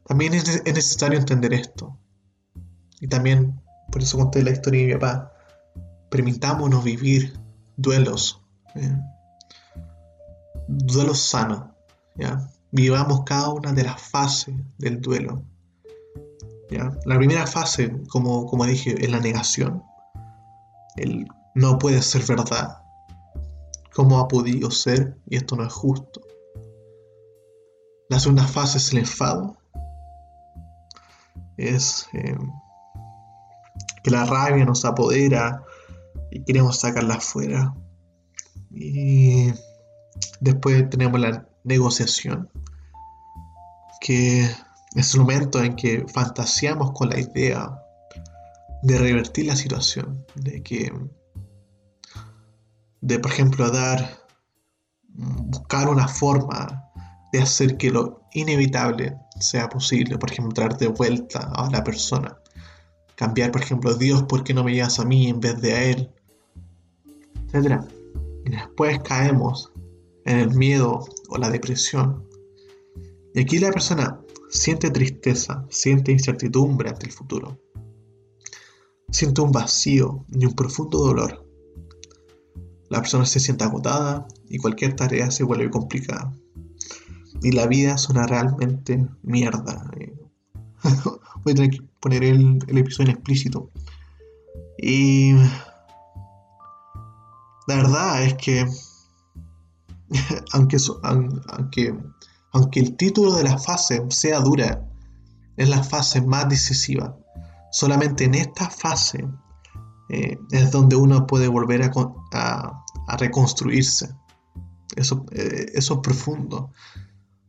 también 0.07 0.35
es, 0.35 0.63
necesario 0.65 1.19
entender 1.19 1.55
esto. 1.55 1.99
Y 3.01 3.09
también, 3.09 3.61
por 3.91 4.03
eso 4.03 4.19
conté 4.19 4.43
la 4.43 4.51
historia 4.51 4.81
de 4.81 4.87
mi 4.87 4.93
papá, 4.95 5.33
permitámonos 6.11 6.85
vivir 6.85 7.39
duelos, 7.77 8.43
eh, 8.75 8.97
duelos 10.69 11.21
sanos, 11.21 11.71
¿ya? 12.17 12.49
Vivamos 12.71 13.23
cada 13.25 13.51
una 13.51 13.73
de 13.73 13.85
las 13.85 14.01
fases 14.01 14.55
del 14.79 15.01
duelo. 15.01 15.43
La 16.71 17.19
primera 17.19 17.47
fase, 17.47 17.93
como, 18.09 18.47
como 18.47 18.65
dije, 18.65 18.95
es 19.03 19.11
la 19.11 19.21
negación. 19.21 19.83
El 20.97 21.29
no 21.55 21.79
puede 21.79 22.03
ser 22.03 22.25
verdad. 22.27 22.79
¿Cómo 23.95 24.19
ha 24.19 24.29
podido 24.29 24.71
ser? 24.71 25.17
Y 25.27 25.37
esto 25.37 25.57
no 25.57 25.65
es 25.65 25.73
justo. 25.73 26.21
La 28.09 28.19
segunda 28.19 28.47
fase 28.47 28.79
es 28.79 28.93
el 28.93 28.99
enfado 28.99 29.57
es 31.57 32.09
eh, 32.13 32.37
que 34.03 34.11
la 34.11 34.25
rabia 34.25 34.65
nos 34.65 34.85
apodera 34.85 35.63
y 36.31 36.45
queremos 36.45 36.81
sacarla 36.81 37.15
afuera. 37.15 37.75
Y 38.71 39.53
después 40.41 40.89
tenemos 40.91 41.21
la 41.21 41.47
negociación, 41.63 42.51
que 44.01 44.51
es 44.95 45.15
el 45.15 45.21
momento 45.21 45.63
en 45.63 45.75
que 45.75 46.05
fantaseamos 46.13 46.93
con 46.93 47.11
la 47.11 47.19
idea 47.19 47.81
de 48.83 48.99
revertir 48.99 49.47
la 49.47 49.57
situación, 49.57 50.25
de 50.35 50.63
que, 50.63 50.93
de 53.01 53.19
por 53.19 53.31
ejemplo, 53.31 53.71
dar, 53.71 54.19
buscar 55.09 55.89
una 55.89 56.07
forma 56.07 56.91
de 57.33 57.43
hacer 57.43 57.77
que 57.77 57.91
lo 57.91 58.23
inevitable 58.35 59.17
sea 59.41 59.69
posible, 59.69 60.19
por 60.19 60.31
ejemplo, 60.31 60.55
traer 60.55 60.77
de 60.77 60.89
vuelta 60.89 61.51
a 61.55 61.71
la 61.71 61.83
persona. 61.83 62.39
Cambiar, 63.17 63.51
por 63.51 63.63
ejemplo, 63.63 63.95
Dios, 63.95 64.25
¿por 64.25 64.45
qué 64.45 64.55
no 64.55 64.65
me 64.65 64.75
llevas 64.75 64.99
a 65.01 65.05
mí 65.05 65.29
en 65.29 65.41
vez 65.41 65.61
de 65.61 65.73
a 65.73 65.85
Él? 65.85 66.11
Etcétera. 67.47 67.85
Y 68.45 68.51
después 68.51 69.01
caemos 69.01 69.73
en 70.25 70.39
el 70.39 70.51
miedo 70.51 71.05
o 71.29 71.39
la 71.39 71.51
depresión. 71.51 72.29
Y 73.35 73.41
aquí 73.41 73.59
la 73.59 73.73
persona 73.73 74.21
siente 74.55 74.91
tristeza, 74.91 75.67
siente 75.69 76.13
incertidumbre 76.13 76.89
ante 76.89 77.07
el 77.07 77.13
futuro. 77.13 77.61
Siente 79.11 79.41
un 79.41 79.53
vacío 79.53 80.25
y 80.31 80.47
un 80.47 80.55
profundo 80.55 80.99
dolor. 80.99 81.47
La 82.89 83.01
persona 83.01 83.27
se 83.27 83.41
siente 83.41 83.65
agotada 83.65 84.27
y 84.49 84.59
cualquier 84.59 84.97
tarea 84.97 85.31
se 85.31 85.45
vuelve 85.45 85.71
complicada 85.71 86.33
y 87.43 87.53
la 87.53 87.67
vida 87.67 87.99
suena 87.99 88.27
realmente 88.27 89.07
mierda. 89.23 89.91
Voy 91.45 91.53
a 91.53 91.55
tener 91.55 91.71
que 91.71 91.83
poner 92.01 92.25
el, 92.25 92.59
episodio 92.69 93.11
en 93.11 93.17
explícito. 93.17 93.71
Y 94.79 95.35
la 97.67 97.77
verdad 97.77 98.25
es 98.25 98.35
que 98.35 98.67
aunque, 100.53 100.79
aunque, 101.03 101.99
aunque 102.55 102.81
el 102.81 102.97
título 102.97 103.35
de 103.35 103.45
la 103.45 103.59
fase 103.59 104.03
sea 104.09 104.41
dura, 104.41 104.89
es 105.57 105.69
la 105.69 105.83
fase 105.83 106.23
más 106.23 106.49
decisiva. 106.49 107.17
Solamente 107.71 108.25
en 108.25 108.35
esta 108.35 108.71
fase 108.71 109.29
eh, 110.09 110.39
es 110.51 110.71
donde 110.71 110.97
uno 110.97 111.27
puede 111.27 111.49
volver 111.49 111.83
a, 111.83 112.85
reconstruirse. 113.19 114.09
Eso, 114.97 115.27
eh, 115.33 115.67
eso 115.75 115.95
es 115.95 116.01
profundo 116.01 116.71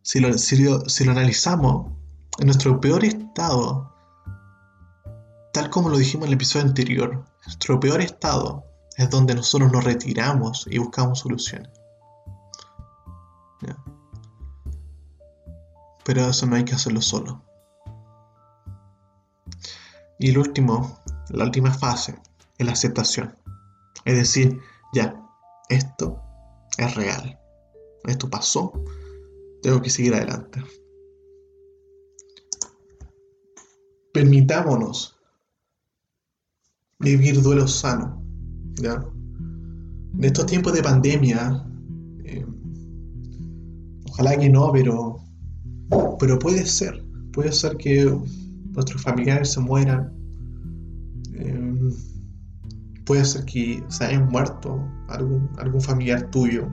si 0.05 0.19
lo, 0.19 1.11
analizamos, 1.11 1.91
en 2.37 2.45
nuestro 2.45 2.79
peor 2.79 3.03
estado, 3.03 3.91
tal 5.51 5.71
como 5.71 5.89
lo 5.89 5.97
dijimos 5.97 6.25
en 6.25 6.27
el 6.27 6.35
episodio 6.35 6.67
anterior, 6.67 7.25
nuestro 7.43 7.79
peor 7.79 8.01
estado 8.01 8.65
es 8.97 9.09
donde 9.09 9.33
nosotros 9.33 9.71
nos 9.71 9.83
retiramos 9.83 10.67
y 10.69 10.77
buscamos 10.77 11.19
soluciones. 11.19 11.71
Pero 16.05 16.29
eso 16.29 16.45
no 16.45 16.55
hay 16.55 16.63
que 16.63 16.75
hacerlo 16.75 17.01
solo. 17.01 17.43
Y 20.19 20.29
el 20.29 20.37
último, 20.37 21.01
la 21.29 21.43
última 21.43 21.73
fase, 21.73 22.17
es 22.57 22.65
la 22.65 22.71
aceptación. 22.71 23.35
Es 24.05 24.15
decir, 24.15 24.59
ya, 24.93 25.19
esto 25.69 26.21
es 26.77 26.95
real. 26.95 27.37
Esto 28.05 28.29
pasó 28.29 28.71
tengo 29.65 29.81
que 29.81 29.89
seguir 29.89 30.13
adelante. 30.13 30.63
Permitámonos 34.13 35.17
vivir 36.99 37.41
duelo 37.41 37.67
sano. 37.67 38.23
¿ya? 38.75 39.03
En 40.13 40.23
estos 40.23 40.45
tiempos 40.45 40.73
de 40.73 40.83
pandemia, 40.83 41.65
eh, 42.25 42.45
ojalá 44.07 44.37
que 44.37 44.49
no, 44.49 44.71
pero, 44.71 45.24
pero 46.19 46.39
puede 46.39 46.65
ser. 46.65 47.03
Puede 47.33 47.51
ser 47.51 47.77
que 47.77 48.05
nuestros 48.73 49.01
familiares 49.01 49.53
se 49.53 49.59
mueran. 49.59 50.13
Eh, 51.33 51.93
puede 53.05 53.25
ser 53.25 53.45
que 53.45 53.83
se 53.87 54.05
hayan 54.05 54.29
muerto 54.29 54.79
algún, 55.09 55.49
algún 55.57 55.81
familiar 55.81 56.29
tuyo. 56.31 56.67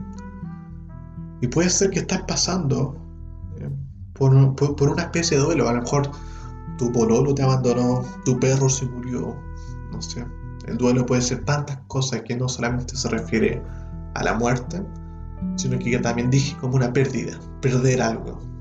Y 1.41 1.47
puede 1.47 1.69
ser 1.69 1.89
que 1.89 1.99
estás 1.99 2.21
pasando 2.23 2.95
eh, 3.59 3.69
por, 4.13 4.33
una 4.33 5.03
especie 5.03 5.37
de 5.37 5.43
duelo. 5.43 5.69
A 5.69 5.73
lo 5.73 5.81
mejor 5.81 6.09
tu 6.77 6.91
pololo 6.91 7.35
te 7.35 7.43
abandonó, 7.43 8.03
tu 8.25 8.39
perro 8.39 8.69
se 8.69 8.85
murió, 8.85 9.35
no 9.91 10.01
sé. 10.01 10.25
El 10.67 10.77
duelo 10.77 11.05
puede 11.05 11.21
ser 11.21 11.43
tantas 11.43 11.77
cosas 11.87 12.21
que 12.21 12.37
no 12.37 12.47
solamente 12.47 12.95
se 12.95 13.09
refiere 13.09 13.61
a 14.15 14.23
la 14.23 14.33
muerte, 14.35 14.81
sino 15.57 15.77
que 15.77 15.97
también 15.99 16.29
dije 16.29 16.55
como 16.61 16.75
una 16.75 16.93
pérdida, 16.93 17.37
perder 17.61 18.01
algo. 18.01 18.52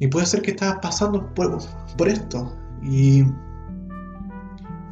Y 0.00 0.08
puede 0.08 0.26
ser 0.26 0.40
que 0.40 0.52
estás 0.52 0.78
pasando 0.80 1.32
por, 1.34 1.58
por 1.96 2.08
esto 2.08 2.56
y 2.82 3.22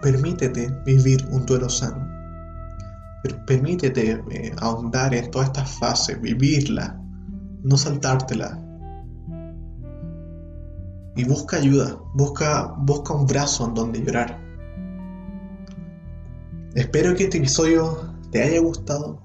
permítete 0.03 0.71
vivir 0.85 1.27
un 1.31 1.45
duelo 1.47 1.69
sano. 1.69 2.07
Permítete 3.47 4.23
eh, 4.31 4.55
ahondar 4.59 5.15
en 5.15 5.31
todas 5.31 5.49
estas 5.49 5.71
fases, 5.79 6.21
vivirla, 6.21 7.01
no 7.63 7.77
saltártela. 7.77 8.63
Y 11.17 11.25
busca 11.25 11.57
ayuda, 11.57 11.99
busca, 12.15 12.75
busca 12.79 13.15
un 13.15 13.27
brazo 13.27 13.67
en 13.67 13.75
donde 13.75 14.05
llorar. 14.05 14.39
Espero 16.75 17.17
que 17.17 17.25
este 17.25 17.39
episodio 17.39 18.15
te 18.31 18.43
haya 18.43 18.61
gustado. 18.61 19.23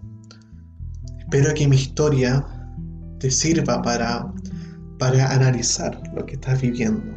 Espero 1.20 1.54
que 1.54 1.68
mi 1.68 1.76
historia 1.76 2.44
te 3.20 3.30
sirva 3.30 3.82
para, 3.82 4.34
para 5.04 5.34
analizar 5.34 6.02
lo 6.16 6.26
que 6.26 6.36
estás 6.36 6.62
viviendo. 6.62 7.14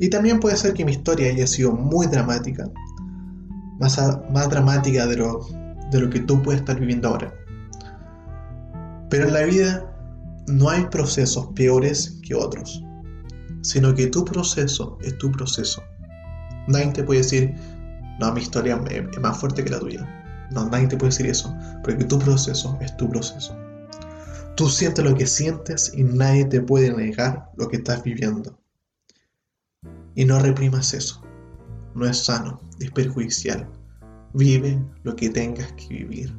Y 0.00 0.10
también 0.10 0.40
puede 0.40 0.56
ser 0.56 0.74
que 0.74 0.84
mi 0.84 0.90
historia 0.90 1.30
haya 1.30 1.46
sido 1.46 1.70
muy 1.70 2.08
dramática, 2.08 2.68
más, 3.78 3.96
más 4.32 4.50
dramática 4.50 5.06
de 5.06 5.18
lo, 5.18 5.46
de 5.92 6.00
lo 6.00 6.10
que 6.10 6.18
tú 6.18 6.42
puedes 6.42 6.62
estar 6.62 6.80
viviendo 6.80 7.06
ahora. 7.06 7.32
Pero 9.10 9.28
en 9.28 9.32
la 9.32 9.44
vida 9.44 9.94
no 10.48 10.70
hay 10.70 10.86
procesos 10.86 11.46
peores 11.54 12.18
que 12.26 12.34
otros, 12.34 12.82
sino 13.62 13.94
que 13.94 14.08
tu 14.08 14.24
proceso 14.24 14.98
es 15.02 15.16
tu 15.18 15.30
proceso. 15.30 15.80
Nadie 16.66 16.90
te 16.90 17.04
puede 17.04 17.20
decir, 17.20 17.54
no, 18.18 18.32
mi 18.32 18.40
historia 18.40 18.82
es 18.90 19.20
más 19.20 19.38
fuerte 19.38 19.62
que 19.62 19.70
la 19.70 19.78
tuya. 19.78 20.04
No, 20.50 20.68
nadie 20.68 20.88
te 20.88 20.96
puede 20.96 21.12
decir 21.12 21.26
eso, 21.26 21.54
porque 21.84 22.02
tu 22.02 22.18
proceso 22.18 22.76
es 22.80 22.96
tu 22.96 23.08
proceso. 23.08 23.56
Tú 24.56 24.68
sientes 24.68 25.04
lo 25.04 25.14
que 25.14 25.26
sientes 25.26 25.92
y 25.94 26.04
nadie 26.04 26.44
te 26.44 26.60
puede 26.60 26.92
negar 26.92 27.50
lo 27.56 27.68
que 27.68 27.76
estás 27.76 28.02
viviendo. 28.02 28.58
Y 30.14 30.24
no 30.24 30.38
reprimas 30.38 30.92
eso. 30.92 31.22
No 31.94 32.06
es 32.06 32.24
sano, 32.24 32.60
es 32.78 32.90
perjudicial. 32.90 33.68
Vive 34.34 34.78
lo 35.02 35.16
que 35.16 35.30
tengas 35.30 35.72
que 35.72 35.88
vivir. 35.88 36.36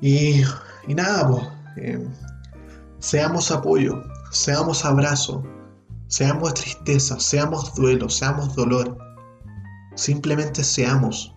Y, 0.00 0.42
nada, 0.88 1.28
pues, 1.28 1.98
seamos 2.98 3.50
apoyo, 3.52 4.02
seamos 4.32 4.84
abrazo, 4.84 5.44
seamos 6.08 6.54
tristeza, 6.54 7.20
seamos 7.20 7.72
duelo, 7.74 8.08
seamos 8.08 8.54
dolor. 8.56 8.98
Simplemente 9.94 10.64
seamos. 10.64 11.34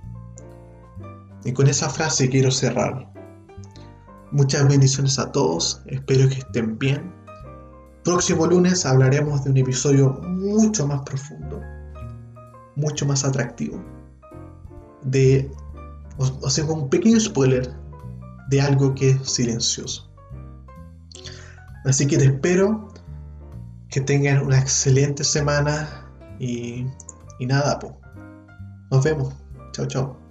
Y 1.44 1.54
con 1.54 1.68
esa 1.68 1.90
frase 1.90 2.30
quiero 2.30 2.50
cerrar. 2.50 3.15
Muchas 4.36 4.68
bendiciones 4.68 5.18
a 5.18 5.32
todos, 5.32 5.82
espero 5.86 6.28
que 6.28 6.40
estén 6.40 6.78
bien. 6.78 7.10
Próximo 8.04 8.46
lunes 8.46 8.86
hablaremos 8.86 9.46
de 9.46 9.52
un 9.52 9.56
episodio 9.56 10.10
mucho 10.24 10.86
más 10.86 11.04
profundo, 11.04 11.62
mucho 12.76 13.06
más 13.06 13.24
atractivo. 13.24 13.82
De, 15.04 15.50
o 16.18 16.50
sea, 16.50 16.66
un 16.66 16.90
pequeño 16.90 17.18
spoiler 17.18 17.74
de 18.50 18.60
algo 18.60 18.94
que 18.94 19.12
es 19.12 19.22
silencioso. 19.30 20.12
Así 21.86 22.06
que 22.06 22.18
te 22.18 22.26
espero 22.26 22.90
que 23.88 24.02
tengan 24.02 24.46
una 24.46 24.60
excelente 24.60 25.24
semana 25.24 26.12
y, 26.40 26.86
y 27.40 27.46
nada, 27.46 27.80
pues. 27.80 27.94
Nos 28.92 29.02
vemos. 29.02 29.34
Chao, 29.72 29.86
chao. 29.86 30.25